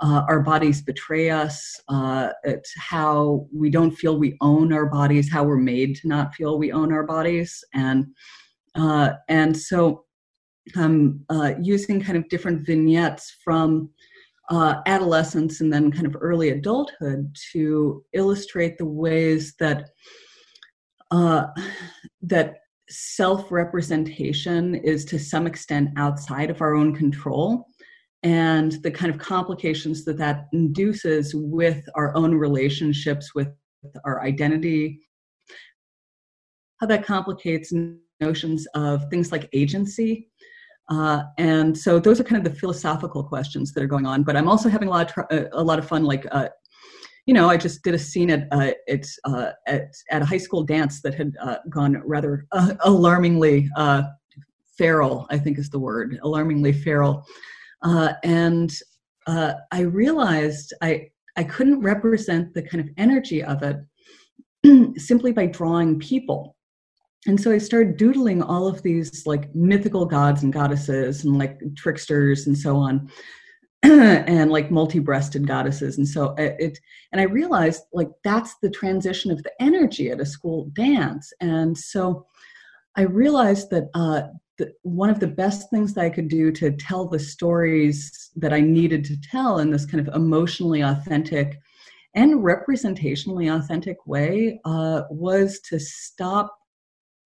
uh, 0.00 0.24
our 0.28 0.40
bodies 0.40 0.82
betray 0.82 1.30
us. 1.30 1.78
Uh, 1.88 2.30
it's 2.44 2.72
how 2.76 3.46
we 3.52 3.70
don't 3.70 3.90
feel 3.90 4.18
we 4.18 4.36
own 4.40 4.72
our 4.72 4.86
bodies, 4.86 5.30
how 5.30 5.44
we're 5.44 5.56
made 5.56 5.96
to 5.96 6.08
not 6.08 6.34
feel 6.34 6.58
we 6.58 6.72
own 6.72 6.92
our 6.92 7.04
bodies. 7.04 7.62
And, 7.74 8.06
uh, 8.74 9.10
and 9.28 9.56
so 9.56 10.04
I'm 10.76 11.24
uh, 11.28 11.52
using 11.60 12.00
kind 12.00 12.16
of 12.16 12.28
different 12.28 12.66
vignettes 12.66 13.36
from 13.44 13.90
uh, 14.50 14.76
adolescence 14.86 15.60
and 15.60 15.72
then 15.72 15.92
kind 15.92 16.06
of 16.06 16.16
early 16.20 16.50
adulthood 16.50 17.34
to 17.52 18.02
illustrate 18.12 18.78
the 18.78 18.86
ways 18.86 19.54
that 19.60 19.90
uh, 21.12 21.46
that 22.22 22.56
self-representation 22.88 24.74
is 24.76 25.04
to 25.04 25.18
some 25.18 25.46
extent 25.46 25.90
outside 25.96 26.50
of 26.50 26.60
our 26.60 26.74
own 26.74 26.94
control 26.94 27.66
and 28.22 28.72
the 28.82 28.90
kind 28.90 29.12
of 29.12 29.18
complications 29.18 30.04
that 30.04 30.18
that 30.18 30.46
induces 30.52 31.34
with 31.34 31.82
our 31.94 32.14
own 32.16 32.34
relationships 32.34 33.34
with 33.34 33.48
our 34.04 34.22
identity. 34.22 35.00
How 36.80 36.86
that 36.86 37.04
complicates 37.04 37.72
notions 38.20 38.66
of 38.74 39.08
things 39.10 39.32
like 39.32 39.48
agency 39.52 40.28
uh, 40.90 41.22
and 41.38 41.76
so 41.76 42.00
those 42.00 42.20
are 42.20 42.24
kind 42.24 42.44
of 42.44 42.52
the 42.52 42.58
philosophical 42.58 43.22
questions 43.22 43.72
that 43.72 43.82
are 43.82 43.86
going 43.86 44.06
on 44.06 44.22
but 44.22 44.36
i'm 44.36 44.48
also 44.48 44.68
having 44.68 44.88
a 44.88 44.90
lot 44.90 45.06
of 45.06 45.12
tr- 45.12 45.32
uh, 45.32 45.44
a 45.52 45.62
lot 45.62 45.78
of 45.78 45.86
fun 45.86 46.04
like 46.04 46.26
uh, 46.32 46.48
you 47.26 47.34
know 47.34 47.48
i 47.48 47.56
just 47.56 47.82
did 47.82 47.94
a 47.94 47.98
scene 47.98 48.30
at 48.30 48.46
uh, 48.50 48.72
uh, 49.24 49.52
at, 49.66 49.94
at 50.10 50.22
a 50.22 50.24
high 50.24 50.38
school 50.38 50.62
dance 50.62 51.00
that 51.00 51.14
had 51.14 51.32
uh, 51.40 51.56
gone 51.68 52.02
rather 52.04 52.46
alarmingly 52.80 53.68
feral 54.76 55.26
i 55.30 55.38
think 55.38 55.58
is 55.58 55.70
the 55.70 55.78
word 55.78 56.18
alarmingly 56.22 56.72
feral 56.72 57.24
uh, 57.82 58.12
and 58.24 58.72
uh, 59.26 59.54
I 59.70 59.80
realized 59.80 60.72
I, 60.82 61.08
I 61.36 61.44
couldn't 61.44 61.80
represent 61.80 62.54
the 62.54 62.62
kind 62.62 62.80
of 62.80 62.90
energy 62.96 63.42
of 63.42 63.62
it 63.62 63.78
simply 65.00 65.32
by 65.32 65.46
drawing 65.46 65.98
people. 65.98 66.56
And 67.26 67.40
so 67.40 67.52
I 67.52 67.58
started 67.58 67.96
doodling 67.96 68.42
all 68.42 68.66
of 68.66 68.82
these 68.82 69.26
like 69.26 69.54
mythical 69.54 70.06
gods 70.06 70.42
and 70.42 70.52
goddesses 70.52 71.24
and 71.24 71.38
like 71.38 71.60
tricksters 71.76 72.46
and 72.46 72.56
so 72.56 72.76
on. 72.76 73.10
and 73.82 74.50
like 74.50 74.70
multi-breasted 74.70 75.46
goddesses 75.46 75.96
and 75.96 76.06
so 76.06 76.34
it 76.36 76.78
and 77.12 77.20
i 77.20 77.24
realized 77.24 77.84
like 77.94 78.10
that's 78.24 78.56
the 78.60 78.68
transition 78.68 79.30
of 79.30 79.42
the 79.42 79.52
energy 79.58 80.10
at 80.10 80.20
a 80.20 80.26
school 80.26 80.70
dance 80.74 81.32
and 81.40 81.78
so 81.78 82.26
i 82.96 83.00
realized 83.00 83.70
that 83.70 83.88
uh, 83.94 84.24
the, 84.60 84.72
one 84.82 85.08
of 85.08 85.20
the 85.20 85.26
best 85.26 85.70
things 85.70 85.94
that 85.94 86.04
I 86.04 86.10
could 86.10 86.28
do 86.28 86.52
to 86.52 86.70
tell 86.72 87.08
the 87.08 87.18
stories 87.18 88.30
that 88.36 88.52
I 88.52 88.60
needed 88.60 89.04
to 89.06 89.20
tell 89.22 89.58
in 89.58 89.70
this 89.70 89.86
kind 89.86 90.06
of 90.06 90.14
emotionally 90.14 90.82
authentic 90.82 91.58
and 92.14 92.40
representationally 92.40 93.54
authentic 93.54 93.96
way 94.06 94.60
uh, 94.66 95.02
was 95.10 95.60
to 95.70 95.80
stop 95.80 96.54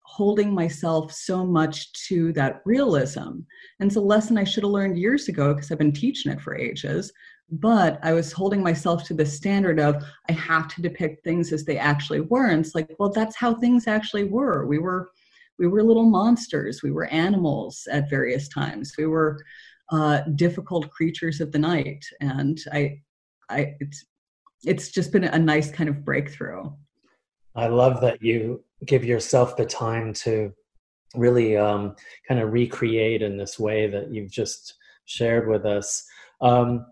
holding 0.02 0.52
myself 0.52 1.10
so 1.10 1.46
much 1.46 1.90
to 2.08 2.34
that 2.34 2.60
realism. 2.66 3.40
And 3.80 3.88
it's 3.88 3.96
a 3.96 4.00
lesson 4.00 4.36
I 4.36 4.44
should 4.44 4.64
have 4.64 4.72
learned 4.72 4.98
years 4.98 5.28
ago 5.28 5.54
because 5.54 5.72
I've 5.72 5.78
been 5.78 5.90
teaching 5.90 6.30
it 6.30 6.40
for 6.42 6.54
ages. 6.54 7.10
But 7.50 7.98
I 8.02 8.12
was 8.12 8.30
holding 8.30 8.62
myself 8.62 9.04
to 9.04 9.14
the 9.14 9.24
standard 9.24 9.80
of 9.80 10.04
I 10.28 10.32
have 10.32 10.68
to 10.74 10.82
depict 10.82 11.24
things 11.24 11.50
as 11.50 11.64
they 11.64 11.78
actually 11.78 12.20
were. 12.20 12.48
And 12.48 12.62
it's 12.62 12.74
like, 12.74 12.94
well, 12.98 13.10
that's 13.10 13.36
how 13.36 13.54
things 13.54 13.86
actually 13.86 14.24
were. 14.24 14.66
We 14.66 14.78
were 14.78 15.10
we 15.62 15.68
were 15.68 15.84
little 15.84 16.10
monsters. 16.10 16.82
We 16.82 16.90
were 16.90 17.06
animals 17.06 17.86
at 17.88 18.10
various 18.10 18.48
times. 18.48 18.94
We 18.98 19.06
were 19.06 19.38
uh, 19.92 20.22
difficult 20.34 20.90
creatures 20.90 21.40
of 21.40 21.52
the 21.52 21.58
night. 21.60 22.04
And 22.20 22.58
I, 22.72 23.00
I, 23.48 23.76
it's, 23.78 24.04
it's 24.64 24.90
just 24.90 25.12
been 25.12 25.22
a 25.22 25.38
nice 25.38 25.70
kind 25.70 25.88
of 25.88 26.04
breakthrough. 26.04 26.64
I 27.54 27.68
love 27.68 28.00
that 28.00 28.20
you 28.20 28.64
give 28.86 29.04
yourself 29.04 29.56
the 29.56 29.64
time 29.64 30.12
to 30.14 30.52
really 31.14 31.56
um, 31.56 31.94
kind 32.26 32.40
of 32.40 32.52
recreate 32.52 33.22
in 33.22 33.36
this 33.36 33.56
way 33.56 33.88
that 33.88 34.12
you've 34.12 34.32
just 34.32 34.74
shared 35.04 35.48
with 35.48 35.64
us. 35.64 36.04
Um, 36.40 36.86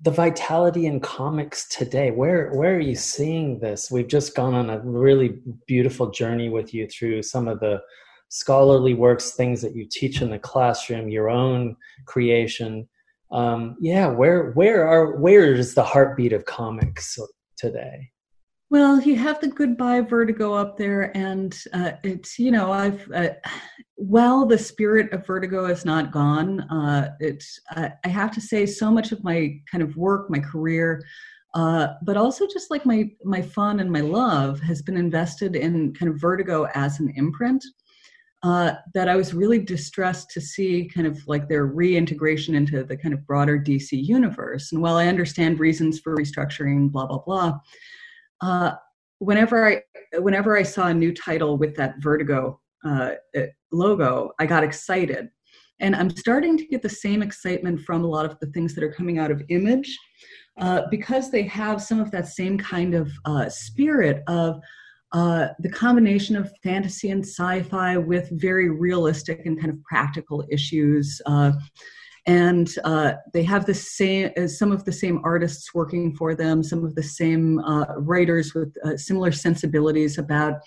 the 0.00 0.10
vitality 0.10 0.86
in 0.86 1.00
comics 1.00 1.68
today 1.68 2.10
where 2.10 2.52
where 2.54 2.74
are 2.74 2.80
you 2.80 2.94
seeing 2.94 3.58
this? 3.58 3.90
We've 3.90 4.08
just 4.08 4.34
gone 4.34 4.54
on 4.54 4.70
a 4.70 4.80
really 4.80 5.38
beautiful 5.66 6.10
journey 6.10 6.48
with 6.48 6.72
you 6.74 6.88
through 6.88 7.22
some 7.22 7.48
of 7.48 7.60
the 7.60 7.80
scholarly 8.28 8.94
works 8.94 9.32
things 9.32 9.60
that 9.60 9.76
you 9.76 9.86
teach 9.90 10.22
in 10.22 10.30
the 10.30 10.38
classroom 10.38 11.08
your 11.08 11.28
own 11.28 11.76
creation. 12.06 12.88
Um, 13.30 13.76
yeah 13.80 14.08
where 14.08 14.50
where 14.52 14.86
are 14.86 15.16
where 15.16 15.54
is 15.54 15.74
the 15.74 15.84
heartbeat 15.84 16.32
of 16.32 16.44
comics 16.44 17.18
today 17.56 18.10
well, 18.72 18.98
you 19.02 19.16
have 19.16 19.38
the 19.38 19.48
goodbye 19.48 20.00
vertigo 20.00 20.54
up 20.54 20.78
there, 20.78 21.14
and 21.14 21.54
uh, 21.74 21.92
it's 22.02 22.38
you 22.38 22.50
know 22.50 22.72
I've 22.72 23.06
uh, 23.12 23.28
well 23.96 24.46
the 24.46 24.56
spirit 24.56 25.12
of 25.12 25.26
vertigo 25.26 25.66
is 25.66 25.84
not 25.84 26.10
gone. 26.10 26.60
Uh, 26.62 27.10
it's 27.20 27.60
I 27.76 27.92
have 28.08 28.30
to 28.32 28.40
say 28.40 28.64
so 28.64 28.90
much 28.90 29.12
of 29.12 29.22
my 29.22 29.60
kind 29.70 29.82
of 29.82 29.94
work, 29.98 30.30
my 30.30 30.38
career, 30.38 31.02
uh, 31.52 31.88
but 32.02 32.16
also 32.16 32.46
just 32.46 32.70
like 32.70 32.86
my 32.86 33.10
my 33.24 33.42
fun 33.42 33.78
and 33.78 33.92
my 33.92 34.00
love 34.00 34.58
has 34.60 34.80
been 34.80 34.96
invested 34.96 35.54
in 35.54 35.92
kind 35.92 36.10
of 36.10 36.18
vertigo 36.18 36.66
as 36.72 36.98
an 36.98 37.12
imprint. 37.14 37.62
Uh, 38.42 38.74
that 38.94 39.08
I 39.08 39.16
was 39.16 39.34
really 39.34 39.58
distressed 39.58 40.30
to 40.30 40.40
see 40.40 40.90
kind 40.92 41.06
of 41.06 41.20
like 41.28 41.48
their 41.48 41.66
reintegration 41.66 42.56
into 42.56 42.82
the 42.82 42.96
kind 42.96 43.14
of 43.14 43.24
broader 43.24 43.56
DC 43.56 43.90
universe. 43.92 44.72
And 44.72 44.80
while 44.82 44.96
I 44.96 45.06
understand 45.08 45.60
reasons 45.60 46.00
for 46.00 46.16
restructuring, 46.16 46.90
blah 46.90 47.06
blah 47.06 47.18
blah 47.18 47.60
uh, 48.42 48.72
whenever 49.18 49.68
I 49.68 49.82
whenever 50.18 50.56
I 50.56 50.62
saw 50.62 50.88
a 50.88 50.94
new 50.94 51.14
title 51.14 51.56
with 51.56 51.74
that 51.76 51.94
Vertigo 52.00 52.60
uh, 52.84 53.12
uh, 53.36 53.42
logo, 53.70 54.32
I 54.38 54.46
got 54.46 54.64
excited, 54.64 55.30
and 55.80 55.94
I'm 55.96 56.10
starting 56.10 56.58
to 56.58 56.66
get 56.66 56.82
the 56.82 56.88
same 56.88 57.22
excitement 57.22 57.80
from 57.82 58.04
a 58.04 58.08
lot 58.08 58.26
of 58.26 58.38
the 58.40 58.48
things 58.48 58.74
that 58.74 58.84
are 58.84 58.92
coming 58.92 59.18
out 59.18 59.30
of 59.30 59.42
Image, 59.48 59.96
uh, 60.60 60.82
because 60.90 61.30
they 61.30 61.44
have 61.44 61.80
some 61.80 62.00
of 62.00 62.10
that 62.10 62.28
same 62.28 62.58
kind 62.58 62.94
of 62.94 63.10
uh, 63.24 63.48
spirit 63.48 64.22
of. 64.26 64.60
Uh, 65.14 65.48
the 65.58 65.68
combination 65.68 66.36
of 66.36 66.50
fantasy 66.62 67.10
and 67.10 67.22
sci-fi 67.22 67.98
with 67.98 68.30
very 68.40 68.70
realistic 68.70 69.44
and 69.44 69.60
kind 69.60 69.70
of 69.70 69.78
practical 69.82 70.42
issues 70.50 71.20
uh, 71.26 71.52
and 72.26 72.74
uh, 72.84 73.14
they 73.32 73.42
have 73.42 73.66
the 73.66 73.74
same 73.74 74.30
uh, 74.36 74.46
some 74.46 74.70
of 74.70 74.84
the 74.84 74.92
same 74.92 75.20
artists 75.24 75.74
working 75.74 76.14
for 76.14 76.34
them 76.34 76.62
some 76.62 76.84
of 76.84 76.94
the 76.94 77.02
same 77.02 77.58
uh, 77.60 77.86
writers 77.96 78.54
with 78.54 78.74
uh, 78.84 78.96
similar 78.96 79.32
sensibilities 79.32 80.18
about 80.18 80.60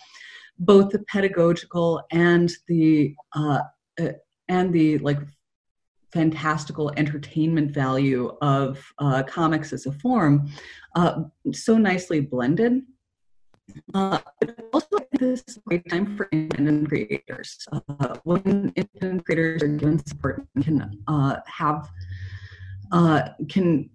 both 0.60 0.90
the 0.90 1.00
pedagogical 1.08 2.02
and 2.12 2.52
the 2.68 3.16
uh, 3.36 3.60
uh, 4.02 4.10
and 4.50 4.74
the 4.74 4.98
like 5.00 5.20
fantastical 6.12 6.92
entertainment 6.96 7.72
value 7.72 8.38
of 8.42 8.82
comics 9.28 9.74
as 9.74 9.86
a 9.86 9.92
form 9.92 10.50
so 11.52 11.78
nicely 11.78 12.22
blended 12.22 12.82
uh, 13.94 14.20
also, 14.74 14.98
this 15.14 15.44
is 15.48 15.58
a 15.58 15.60
great 15.62 15.90
time 15.90 16.16
for 16.16 16.28
independent 16.32 16.88
creators. 16.88 17.58
Uh, 17.72 18.16
when 18.24 18.72
independent 18.76 19.26
creators 19.26 19.64
are 19.64 19.68
given 19.68 20.06
support 20.06 20.46
and 20.56 20.64
can 20.64 21.04
uh, 21.08 21.38
have 21.46 21.90
uh, 22.92 23.30
can 23.50 23.90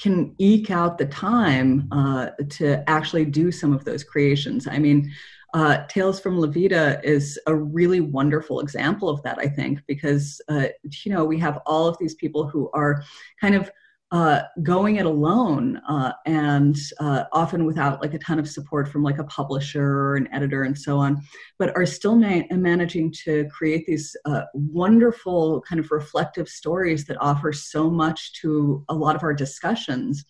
can 0.00 0.34
eke 0.38 0.70
out 0.70 0.98
the 0.98 1.06
time 1.06 1.88
uh, 1.92 2.30
to 2.48 2.88
actually 2.88 3.24
do 3.24 3.52
some 3.52 3.72
of 3.72 3.84
those 3.84 4.02
creations. 4.02 4.66
I 4.66 4.78
mean, 4.78 5.12
uh, 5.52 5.86
Tales 5.86 6.18
from 6.18 6.38
La 6.38 6.48
Vida 6.48 7.00
is 7.04 7.38
a 7.46 7.54
really 7.54 8.00
wonderful 8.00 8.58
example 8.58 9.08
of 9.08 9.22
that. 9.22 9.38
I 9.38 9.46
think 9.46 9.80
because 9.86 10.40
you 10.48 11.12
know 11.12 11.24
we 11.24 11.38
have 11.38 11.60
all 11.66 11.86
of 11.86 11.98
these 11.98 12.14
people 12.14 12.48
who 12.48 12.70
are 12.72 13.04
kind 13.40 13.54
of 13.54 13.70
uh, 14.14 14.42
going 14.62 14.94
it 14.94 15.06
alone 15.06 15.76
uh, 15.88 16.12
and 16.24 16.76
uh, 17.00 17.24
often 17.32 17.64
without 17.64 18.00
like 18.00 18.14
a 18.14 18.18
ton 18.20 18.38
of 18.38 18.48
support 18.48 18.86
from 18.88 19.02
like 19.02 19.18
a 19.18 19.24
publisher 19.24 19.84
or 19.84 20.14
an 20.14 20.32
editor 20.32 20.62
and 20.62 20.78
so 20.78 20.98
on, 20.98 21.20
but 21.58 21.76
are 21.76 21.84
still 21.84 22.14
ma- 22.14 22.42
managing 22.52 23.12
to 23.24 23.44
create 23.48 23.84
these 23.88 24.16
uh, 24.24 24.42
wonderful 24.54 25.60
kind 25.62 25.80
of 25.80 25.90
reflective 25.90 26.48
stories 26.48 27.06
that 27.06 27.16
offer 27.20 27.52
so 27.52 27.90
much 27.90 28.32
to 28.40 28.84
a 28.88 28.94
lot 28.94 29.16
of 29.16 29.24
our 29.24 29.34
discussions 29.34 30.24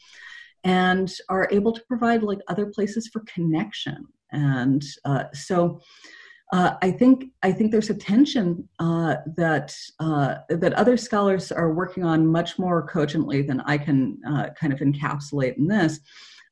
and 0.65 1.13
are 1.29 1.47
able 1.51 1.71
to 1.71 1.83
provide 1.87 2.23
like 2.23 2.41
other 2.49 2.65
places 2.65 3.11
for 3.13 3.23
connection. 3.27 4.07
And 4.33 4.83
uh, 5.05 5.25
so, 5.35 5.79
uh, 6.55 6.77
I 6.83 6.93
think 6.93 7.25
I 7.43 7.51
think 7.51 7.73
there's 7.73 7.91
a 7.91 7.95
tension 7.95 8.69
uh, 8.79 9.17
that 9.37 9.77
uh, 9.99 10.37
that 10.49 10.73
other 10.75 10.97
scholars 10.97 11.51
are 11.51 11.75
working 11.75 12.05
on 12.05 12.29
much 12.29 12.61
more 12.61 12.87
cogently 12.87 13.43
than 13.43 13.61
I 13.63 13.77
can 13.77 14.21
uh, 14.25 14.51
kind 14.51 14.73
of 14.73 14.79
encapsulate 14.79 15.57
in 15.57 15.67
this. 15.67 15.99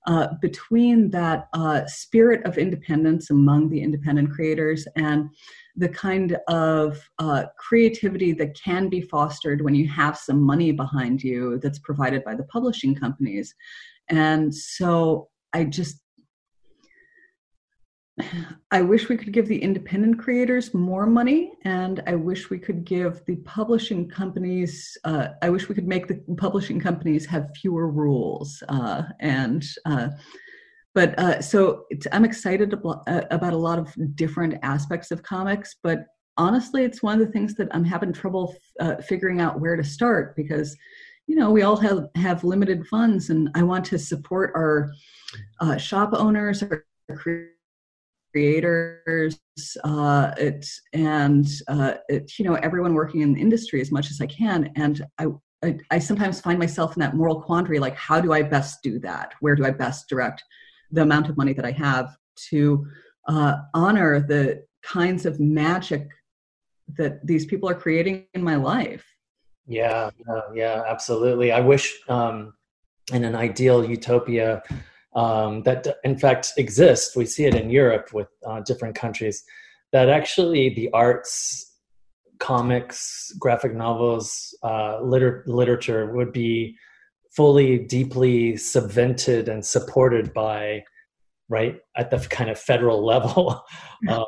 Uh, 0.09 0.27
between 0.41 1.09
that 1.11 1.47
spirit 1.87 2.45
of 2.45 2.59
independence 2.59 3.31
among 3.31 3.69
the 3.69 3.81
independent 3.81 4.33
creators 4.33 4.89
and 4.97 5.31
the 5.77 5.89
kind 5.89 6.37
of 6.49 7.01
creativity 7.57 8.33
that 8.33 8.59
can 8.61 8.89
be 8.89 9.01
fostered 9.01 9.63
when 9.63 9.77
you 9.77 9.87
have 9.87 10.19
some 10.19 10.41
money 10.43 10.73
behind 10.73 11.23
you 11.23 11.61
that's 11.63 11.79
provided 11.79 12.25
by 12.25 12.35
the 12.35 12.43
publishing 12.55 12.97
companies. 12.97 13.55
And 14.09 14.53
so 14.53 15.29
I 15.53 15.63
just 15.63 16.02
I 18.71 18.83
wish 18.83 19.09
we 19.09 19.17
could 19.17 19.33
give 19.33 19.47
the 19.47 19.63
independent 19.63 20.19
creators 20.19 20.75
more 20.75 21.07
money, 21.07 21.53
and 21.65 22.03
I 22.07 22.15
wish 22.15 22.51
we 22.51 22.59
could 22.59 22.85
give 22.85 23.25
the 23.27 23.37
publishing 23.37 24.09
companies. 24.09 24.97
Uh, 25.05 25.29
I 25.43 25.51
wish 25.51 25.69
we 25.69 25.75
could 25.75 25.89
make 25.89 26.09
the 26.09 26.23
publishing 26.37 26.81
companies 26.81 27.27
have 27.27 27.51
fewer 27.61 27.89
rules. 27.89 28.63
Uh, 28.69 29.03
and 29.21 29.65
uh, 29.85 30.09
but 30.95 31.19
uh, 31.19 31.41
so 31.41 31.85
I'm 32.13 32.25
excited 32.25 32.75
uh, 32.75 33.23
about 33.31 33.53
a 33.53 33.59
lot 33.59 33.79
of 33.79 33.95
different 34.17 34.59
aspects 34.63 35.11
of 35.11 35.23
comics. 35.23 35.77
But 35.83 36.07
honestly, 36.37 36.85
it's 36.85 37.03
one 37.03 37.21
of 37.21 37.27
the 37.27 37.33
things 37.33 37.55
that 37.55 37.69
I'm 37.73 37.85
having 37.85 38.13
trouble 38.13 38.55
uh, 38.81 38.97
figuring 38.97 39.41
out 39.41 39.61
where 39.61 39.77
to 39.77 39.85
start 39.85 40.37
because 40.37 40.77
you 41.27 41.37
know 41.37 41.51
we 41.51 41.63
all 41.63 41.77
have 41.77 42.09
have 42.17 42.45
limited 42.45 42.87
funds, 42.87 43.31
and 43.31 43.49
I 43.55 43.63
want 43.63 43.85
to 43.87 43.99
support 43.99 44.53
our 44.55 44.93
shop 45.79 46.11
owners, 46.13 46.63
our 46.63 46.85
creators 47.17 47.53
uh, 48.35 50.33
it, 50.37 50.67
and 50.93 51.47
uh, 51.69 51.95
it, 52.09 52.33
you 52.39 52.45
know 52.45 52.55
everyone 52.55 52.95
working 52.95 53.21
in 53.21 53.35
the 53.35 53.41
industry 53.41 53.81
as 53.81 53.93
much 53.93 54.11
as 54.11 54.21
I 54.21 54.27
can. 54.27 54.71
And 54.77 55.05
I, 55.19 55.27
I, 55.65 55.79
I 55.91 55.99
sometimes 55.99 56.41
find 56.41 56.59
myself 56.59 56.97
in 56.97 57.01
that 57.01 57.15
moral 57.15 57.41
quandary: 57.41 57.79
like, 57.79 57.97
how 57.97 58.21
do 58.21 58.33
I 58.33 58.43
best 58.43 58.83
do 58.83 58.99
that? 59.01 59.35
Where 59.41 59.55
do 59.55 59.65
I 59.65 59.71
best 59.71 60.09
direct 60.09 60.43
the 60.91 61.03
amount 61.03 61.29
of 61.29 61.37
money 61.37 61.53
that 61.53 61.65
I 61.65 61.73
have 61.73 62.17
to 62.51 62.87
uh, 63.29 63.57
honor 63.75 64.21
the 64.21 64.65
kinds 64.83 65.27
of 65.27 65.41
magic 65.41 66.09
that 66.97 67.27
these 67.27 67.47
people 67.47 67.69
are 67.69 67.75
creating 67.75 68.27
in 68.35 68.43
my 68.43 68.57
life? 68.57 69.05
Yeah, 69.67 70.11
yeah, 70.55 70.83
absolutely. 70.87 71.53
I 71.53 71.61
wish 71.61 72.01
um, 72.09 72.55
in 73.13 73.25
an 73.25 73.35
ideal 73.35 73.85
utopia 73.85 74.63
um, 75.15 75.63
that 75.63 75.87
in 76.05 76.19
fact 76.19 76.53
exists. 76.57 77.17
We 77.17 77.27
see 77.27 77.45
it 77.45 77.55
in 77.55 77.71
Europe 77.71 78.11
with 78.13 78.29
uh, 78.47 78.61
different 78.61 78.95
countries. 78.95 79.43
That 79.93 80.09
actually 80.09 80.71
the 80.71 80.91
arts, 80.93 81.79
comics, 82.39 83.33
graphic 83.39 83.75
novels, 83.75 84.57
uh, 84.63 85.01
liter- 85.03 85.45
literature 85.47 86.15
would 86.15 86.33
be 86.33 86.77
fully, 87.37 87.79
deeply 87.79 88.55
subvented 88.55 89.49
and 89.49 89.65
supported 89.65 90.33
by, 90.33 90.85
right, 91.49 91.77
at 91.97 92.11
the 92.11 92.19
kind 92.19 92.51
of 92.51 92.59
federal 92.59 93.05
level, 93.13 93.63
um, 94.09 94.27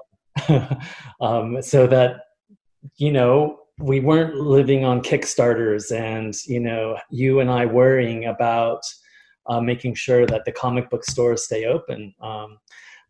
um, 1.21 1.63
so 1.63 1.87
that 1.87 2.21
you 2.97 3.11
know, 3.11 3.59
we 3.79 4.01
weren't 4.01 4.37
living 4.37 4.85
on 4.85 5.03
Kickstarters 5.03 5.91
and, 5.95 6.35
you 6.47 6.61
know, 6.61 6.97
you 7.11 7.41
and 7.41 7.51
I 7.51 7.67
worrying 7.67 8.27
about 8.27 8.81
uh, 9.47 9.61
making 9.61 9.95
sure 9.95 10.27
that 10.27 10.45
the 10.45 10.53
comic 10.53 10.91
book 10.91 11.05
stores 11.05 11.45
stay 11.45 11.67
open. 11.67 12.15
Um, 12.21 12.59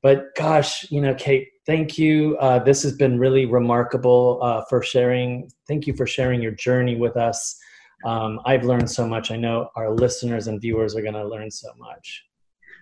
but 0.02 0.34
gosh, 0.36 0.90
you 0.90 1.00
know, 1.00 1.14
Kate, 1.14 1.48
thank 1.66 1.96
you. 1.96 2.36
Uh, 2.38 2.58
this 2.58 2.82
has 2.82 2.94
been 2.96 3.18
really 3.18 3.46
remarkable 3.46 4.38
uh, 4.42 4.62
for 4.68 4.82
sharing. 4.82 5.50
Thank 5.66 5.86
you 5.86 5.94
for 5.94 6.06
sharing 6.06 6.42
your 6.42 6.52
journey 6.52 6.96
with 6.96 7.16
us. 7.16 7.58
Um, 8.04 8.38
I've 8.44 8.64
learned 8.64 8.90
so 8.90 9.08
much. 9.08 9.30
I 9.30 9.36
know 9.36 9.70
our 9.76 9.90
listeners 9.90 10.46
and 10.46 10.60
viewers 10.60 10.94
are 10.94 11.00
going 11.00 11.14
to 11.14 11.26
learn 11.26 11.50
so 11.50 11.68
much. 11.78 12.22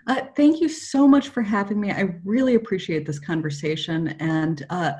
Uh, 0.09 0.23
thank 0.37 0.61
you 0.61 0.69
so 0.69 1.07
much 1.07 1.29
for 1.29 1.43
having 1.43 1.81
me. 1.81 1.93
I 1.93 2.17
really 2.25 2.57
appreciate 2.57 3.07
this 3.07 3.21
conversation. 3.21 4.09
And 4.19 4.67
uh, 4.69 4.95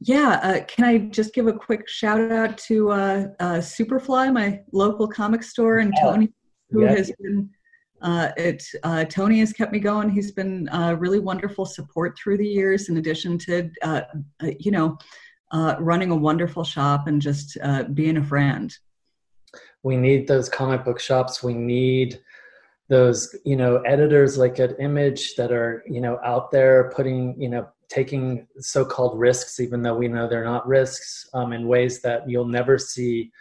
yeah, 0.00 0.40
uh, 0.42 0.64
can 0.64 0.84
I 0.84 0.98
just 0.98 1.32
give 1.32 1.46
a 1.46 1.52
quick 1.52 1.88
shout 1.88 2.30
out 2.30 2.58
to 2.58 2.90
uh, 2.90 3.26
uh, 3.38 3.58
Superfly, 3.58 4.32
my 4.32 4.60
local 4.72 5.08
comic 5.08 5.42
store, 5.42 5.78
and 5.78 5.92
yeah. 5.96 6.02
Tony, 6.02 6.32
who 6.70 6.82
yeah. 6.84 6.94
has 6.96 7.12
been 7.20 7.48
uh, 8.02 8.30
it 8.36 8.64
uh, 8.82 9.04
Tony 9.04 9.40
has 9.40 9.52
kept 9.52 9.72
me 9.72 9.78
going. 9.78 10.08
He's 10.08 10.32
been 10.32 10.68
uh, 10.70 10.96
really 10.98 11.18
wonderful 11.18 11.66
support 11.66 12.18
through 12.18 12.38
the 12.38 12.46
years, 12.46 12.88
in 12.88 12.96
addition 12.96 13.38
to 13.38 13.70
uh, 13.82 14.02
uh, 14.42 14.50
you 14.58 14.70
know 14.70 14.98
running 15.80 16.10
a 16.10 16.16
wonderful 16.16 16.64
shop 16.64 17.06
and 17.06 17.20
just 17.20 17.58
being 17.94 18.16
a 18.16 18.24
friend. 18.24 18.74
We 19.82 19.96
need 19.96 20.28
those 20.28 20.48
comic 20.48 20.84
book 20.84 21.00
shops. 21.00 21.42
We 21.42 21.54
need 21.54 22.20
those 22.88 23.34
you 23.44 23.56
know 23.56 23.78
editors 23.82 24.38
like 24.38 24.58
at 24.60 24.80
Image 24.80 25.34
that 25.36 25.52
are 25.52 25.84
you 25.86 26.00
know 26.00 26.18
out 26.24 26.50
there 26.50 26.90
putting 26.94 27.40
you 27.40 27.48
know 27.48 27.68
taking 27.88 28.46
so-called 28.58 29.18
risks, 29.18 29.58
even 29.58 29.82
though 29.82 29.96
we 29.96 30.06
know 30.06 30.28
they're 30.28 30.44
not 30.44 30.66
risks, 30.66 31.28
um, 31.34 31.52
in 31.52 31.66
ways 31.66 32.00
that 32.02 32.28
you'll 32.30 32.46
never 32.46 32.78
see 32.78 33.32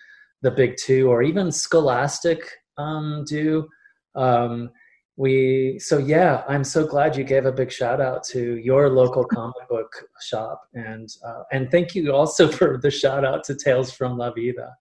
the 0.41 0.49
big 0.49 0.75
two 0.75 1.07
or 1.07 1.21
even 1.21 1.51
Scholastic 1.51 2.41
um, 2.77 3.23
do 3.27 3.67
um, 4.15 4.69
we 5.17 5.77
so 5.79 5.97
yeah 5.97 6.43
i'm 6.47 6.63
so 6.63 6.87
glad 6.87 7.17
you 7.17 7.25
gave 7.25 7.45
a 7.45 7.51
big 7.51 7.69
shout 7.69 7.99
out 7.99 8.23
to 8.23 8.55
your 8.55 8.89
local 8.89 9.25
comic 9.35 9.67
book 9.69 9.91
shop. 10.21 10.61
And 10.73 11.09
uh, 11.25 11.43
and 11.51 11.69
thank 11.69 11.93
you 11.93 12.13
also 12.13 12.47
for 12.57 12.79
the 12.81 12.89
shout 12.89 13.25
out 13.25 13.43
to 13.45 13.55
tales 13.55 13.91
from 13.91 14.17
la 14.17 14.31
vida 14.31 14.75